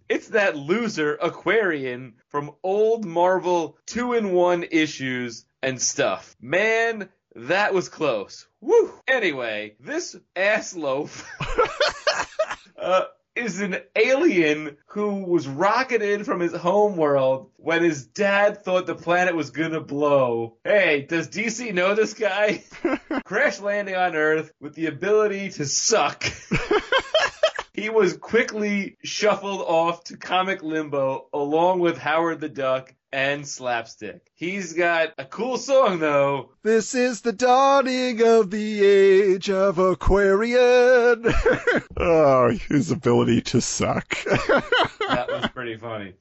[0.07, 6.36] It's that loser Aquarian from old Marvel 2 in 1 issues and stuff.
[6.40, 8.47] Man, that was close.
[8.61, 8.92] Woo!
[9.09, 11.26] Anyway, this ass loaf
[12.78, 13.05] uh,
[13.37, 18.95] is an alien who was rocketed from his home world when his dad thought the
[18.95, 20.57] planet was gonna blow.
[20.64, 22.62] Hey, does DC know this guy?
[23.24, 26.24] Crash landing on Earth with the ability to suck.
[27.72, 34.22] he was quickly shuffled off to comic limbo along with Howard the Duck and Slapstick.
[34.34, 36.50] He's got a cool song though.
[36.64, 41.24] This is the dawning of the age of Aquarian.
[41.96, 44.16] oh, his ability to suck.
[44.24, 46.14] that was pretty funny.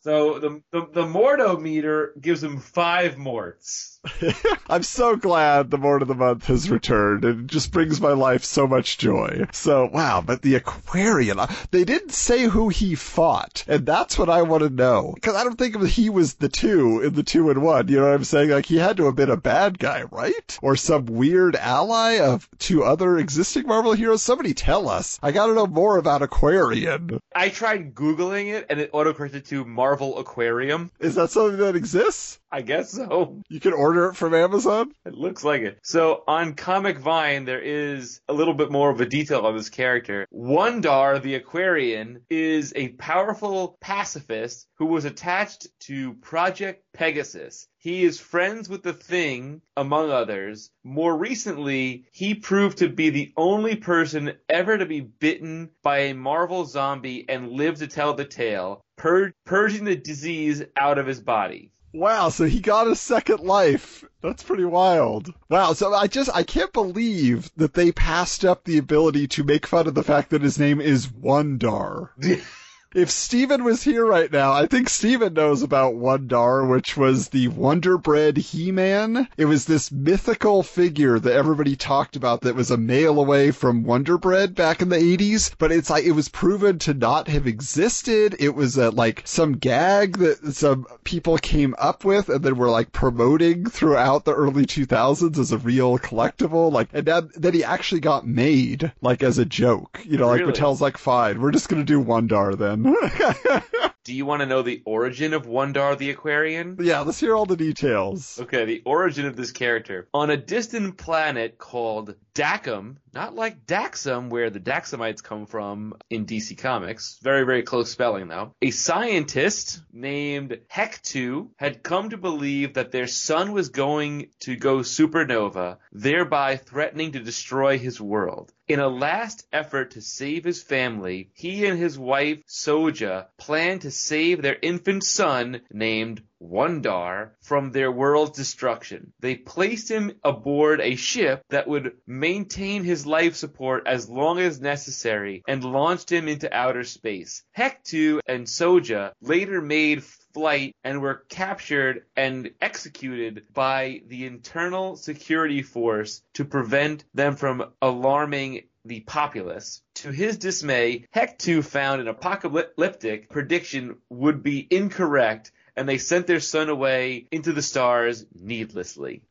[0.00, 3.93] So the, the the Morto meter gives him five morts.
[4.68, 7.24] I'm so glad the Mort of the Month has returned.
[7.24, 9.46] It just brings my life so much joy.
[9.52, 13.64] So, wow, but the Aquarian, uh, they didn't say who he fought.
[13.66, 15.12] And that's what I want to know.
[15.14, 17.88] Because I don't think he was the two in the two and one.
[17.88, 18.50] You know what I'm saying?
[18.50, 20.58] Like, he had to have been a bad guy, right?
[20.62, 24.22] Or some weird ally of two other existing Marvel heroes.
[24.22, 25.18] Somebody tell us.
[25.22, 27.20] I gotta know more about Aquarian.
[27.34, 30.90] I tried Googling it and it autocorrected to Marvel Aquarium.
[31.00, 32.38] Is that something that exists?
[32.54, 33.42] I guess so.
[33.48, 34.92] You can order it from Amazon?
[35.04, 35.80] It looks like it.
[35.82, 39.70] So on Comic Vine, there is a little bit more of a detail on this
[39.70, 40.28] character.
[40.32, 47.66] Wundarr, the Aquarian, is a powerful pacifist who was attached to Project Pegasus.
[47.78, 50.70] He is friends with the Thing, among others.
[50.84, 56.14] More recently, he proved to be the only person ever to be bitten by a
[56.14, 58.80] Marvel zombie and live to tell the tale.
[58.96, 61.72] pur- purging the disease out of his body.
[61.94, 64.04] Wow, so he got a second life.
[64.20, 65.32] That's pretty wild.
[65.48, 69.64] Wow, so I just I can't believe that they passed up the ability to make
[69.64, 72.08] fun of the fact that his name is Wundarr.
[72.94, 77.48] if Steven was here right now, I think Steven knows about Wondar, which was the
[77.48, 79.28] Wonder Bread He-Man.
[79.36, 83.82] It was this mythical figure that everybody talked about that was a mail away from
[83.82, 87.46] Wonder Bread back in the 80s, but it's like it was proven to not have
[87.48, 88.36] existed.
[88.38, 92.70] It was a, like some gag that some people came up with and then were
[92.70, 96.70] like promoting throughout the early 2000s as a real collectible.
[96.70, 100.00] Like, and then, then he actually got made like as a joke.
[100.04, 100.52] You know, like Really?
[100.52, 102.83] Mattel's like, fine, we're just gonna do Wondar then.
[104.04, 106.76] Do you want to know the origin of Wundarr the Aquarian?
[106.80, 108.38] yeah, let's hear all the details.
[108.38, 110.06] Okay, the origin of this character.
[110.12, 116.26] On a distant planet called Dakkam, not like Daxam, where the Daxamites come from in
[116.26, 122.74] DC Comics, very, very close spelling though, a scientist named Hectu had come to believe
[122.74, 128.52] that their sun was going to go supernova, thereby threatening to destroy his world.
[128.66, 133.92] In a last effort to save his family, he and his wife Soja planned to
[133.92, 139.12] save their infant son named Wundarr from their world's destruction.
[139.20, 144.60] They placed him aboard a ship that would maintain his life support as long as
[144.60, 147.42] necessary and launched him into outer space.
[147.56, 155.62] Hectu and Soja later made flight and were captured and executed by the internal security
[155.62, 159.80] force to prevent them from alarming the populace.
[159.94, 166.40] To his dismay, Hectu found an apocalyptic prediction would be incorrect and they sent their
[166.40, 169.22] son away into the stars needlessly.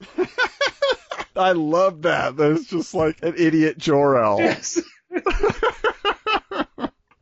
[1.35, 2.37] I love that.
[2.37, 4.39] That's just like an idiot Jor-El.
[4.39, 4.81] Yes.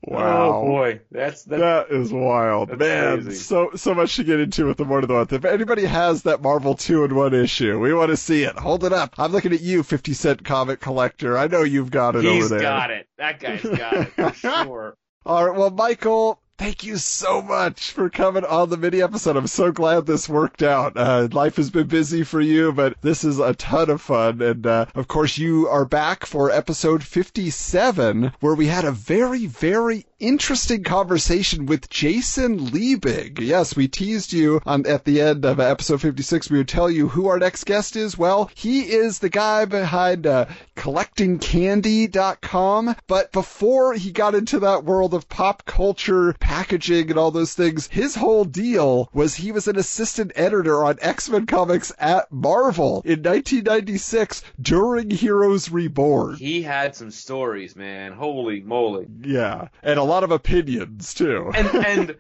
[0.04, 0.58] Wow.
[0.64, 3.22] Oh boy, that's that's That is wild, That's man.
[3.24, 3.38] crazy.
[3.40, 5.32] So so much to get into with the Morning of the Month.
[5.32, 8.58] If anybody has that Marvel two in one issue, we want to see it.
[8.58, 9.14] Hold it up.
[9.20, 11.38] I'm looking at you, fifty cent comic collector.
[11.38, 12.58] I know you've got it he's over there.
[12.58, 13.08] He's got it.
[13.20, 14.34] That guy's got it for
[14.66, 14.98] sure.
[15.26, 15.58] All right.
[15.58, 19.36] Well, Michael, thank you so much for coming on the mini episode.
[19.36, 20.96] I'm so glad this worked out.
[20.96, 24.44] Uh, life has been busy for you, but this is a ton of fun.
[24.44, 29.48] And uh, of course, you are back for episode 57, where we had a very,
[29.48, 33.40] very interesting conversation with Jason Liebig.
[33.40, 36.52] Yes, we teased you on at the end of episode 56.
[36.52, 38.16] We would tell you who our next guest is.
[38.18, 40.46] Well, he is the guy behind uh,
[40.76, 42.96] collectingcandy.com.
[43.08, 47.88] But before he got into that world of pop culture packaging and all those things,
[47.88, 53.24] his whole deal was he was an assistant editor on X-Men comics at Marvel in
[53.24, 56.36] 1996 during Heroes Reborn.
[56.36, 58.12] He had some stories, man.
[58.12, 59.08] Holy moly.
[59.24, 61.52] Yeah, and a lot of opinions too.
[61.56, 62.16] And and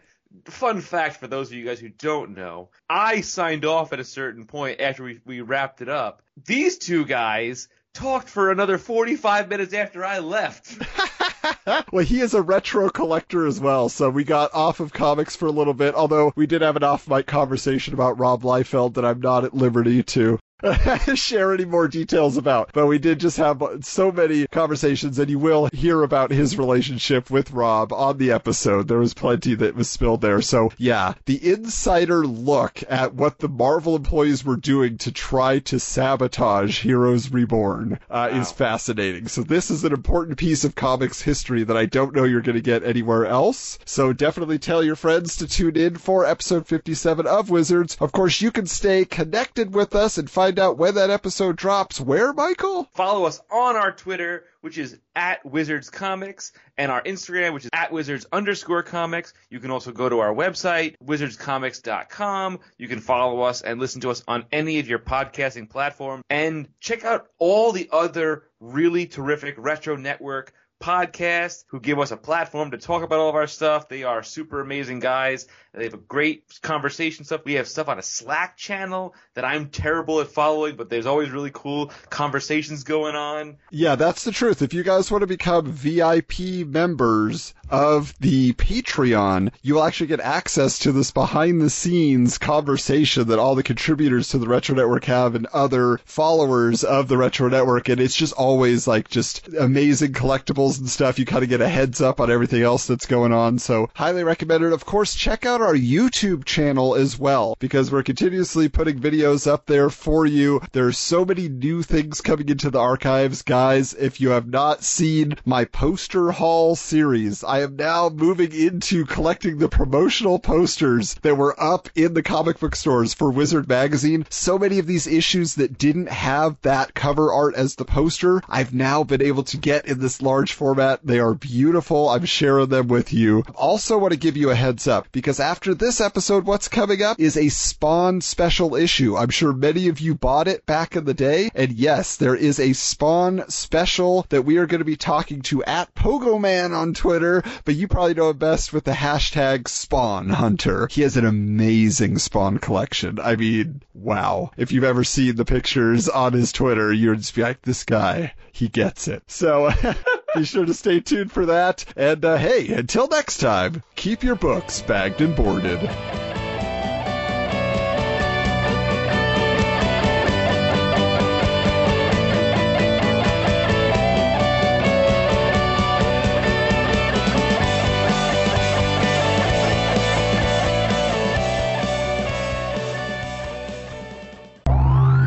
[0.45, 4.05] fun fact for those of you guys who don't know, I signed off at a
[4.05, 6.21] certain point after we we wrapped it up.
[6.45, 10.77] These two guys talked for another 45 minutes after I left.
[11.91, 15.47] well, he is a retro collector as well, so we got off of comics for
[15.47, 19.05] a little bit, although we did have an off mic conversation about Rob Liefeld that
[19.05, 20.39] I'm not at liberty to
[21.15, 22.71] share any more details about.
[22.73, 27.29] But we did just have so many conversations, and you will hear about his relationship
[27.29, 28.87] with Rob on the episode.
[28.87, 30.41] There was plenty that was spilled there.
[30.41, 35.79] So, yeah, the insider look at what the Marvel employees were doing to try to
[35.79, 38.39] sabotage Heroes Reborn uh, Wow.
[38.39, 39.27] is fascinating.
[39.27, 42.55] So, this is an important piece of comics history that I don't know you're going
[42.55, 43.79] to get anywhere else.
[43.85, 47.97] So, definitely tell your friends to tune in for episode 57 of Wizards.
[47.99, 51.99] Of course, you can stay connected with us and find out when that episode drops.
[51.99, 52.89] Where, Michael?
[52.95, 57.69] Follow us on our Twitter, which is at Wizards Comics, and our Instagram, which is
[57.73, 59.33] at Wizards underscore comics.
[59.49, 62.59] You can also go to our website, wizardscomics.com.
[62.77, 66.67] You can follow us and listen to us on any of your podcasting platforms and
[66.79, 72.71] check out all the other really terrific Retro Network podcasts who give us a platform
[72.71, 73.87] to talk about all of our stuff.
[73.87, 75.47] They are super amazing guys.
[75.73, 77.45] They have a great conversation stuff.
[77.45, 81.29] We have stuff on a Slack channel that I'm terrible at following, but there's always
[81.29, 83.57] really cool conversations going on.
[83.69, 84.61] Yeah, that's the truth.
[84.61, 90.19] If you guys want to become VIP members of the Patreon, you will actually get
[90.19, 95.05] access to this behind the scenes conversation that all the contributors to the Retro Network
[95.05, 97.87] have and other followers of the Retro Network.
[97.87, 101.69] And it's just always like just amazing collectibles and stuff, you kind of get a
[101.69, 103.57] heads up on everything else that's going on.
[103.57, 104.73] So highly recommended.
[104.73, 109.65] Of course, check out our YouTube channel as well because we're continuously putting videos up
[109.65, 110.61] there for you.
[110.71, 113.93] There's so many new things coming into the archives, guys.
[113.93, 119.57] If you have not seen my poster haul series, I am now moving into collecting
[119.57, 124.25] the promotional posters that were up in the comic book stores for Wizard Magazine.
[124.29, 128.73] So many of these issues that didn't have that cover art as the poster, I've
[128.73, 130.99] now been able to get in this large format.
[131.03, 132.09] They are beautiful.
[132.09, 133.43] I'm sharing them with you.
[133.55, 137.35] Also want to give you a heads up because this episode, what's coming up is
[137.35, 139.17] a Spawn special issue.
[139.17, 141.51] I'm sure many of you bought it back in the day.
[141.53, 145.63] And yes, there is a Spawn special that we are going to be talking to
[145.65, 150.87] at Pogoman on Twitter, but you probably know it best with the hashtag Spawn Hunter.
[150.89, 153.19] He has an amazing Spawn collection.
[153.19, 154.51] I mean, wow.
[154.55, 158.69] If you've ever seen the pictures on his Twitter, you'd be like, this guy, he
[158.69, 159.23] gets it.
[159.27, 159.69] So
[160.35, 161.85] be sure to stay tuned for that.
[161.95, 165.79] And uh, hey, until next time, keep your books bagged and boarded.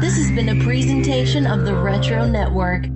[0.01, 2.87] This has been a presentation of the Retro Network.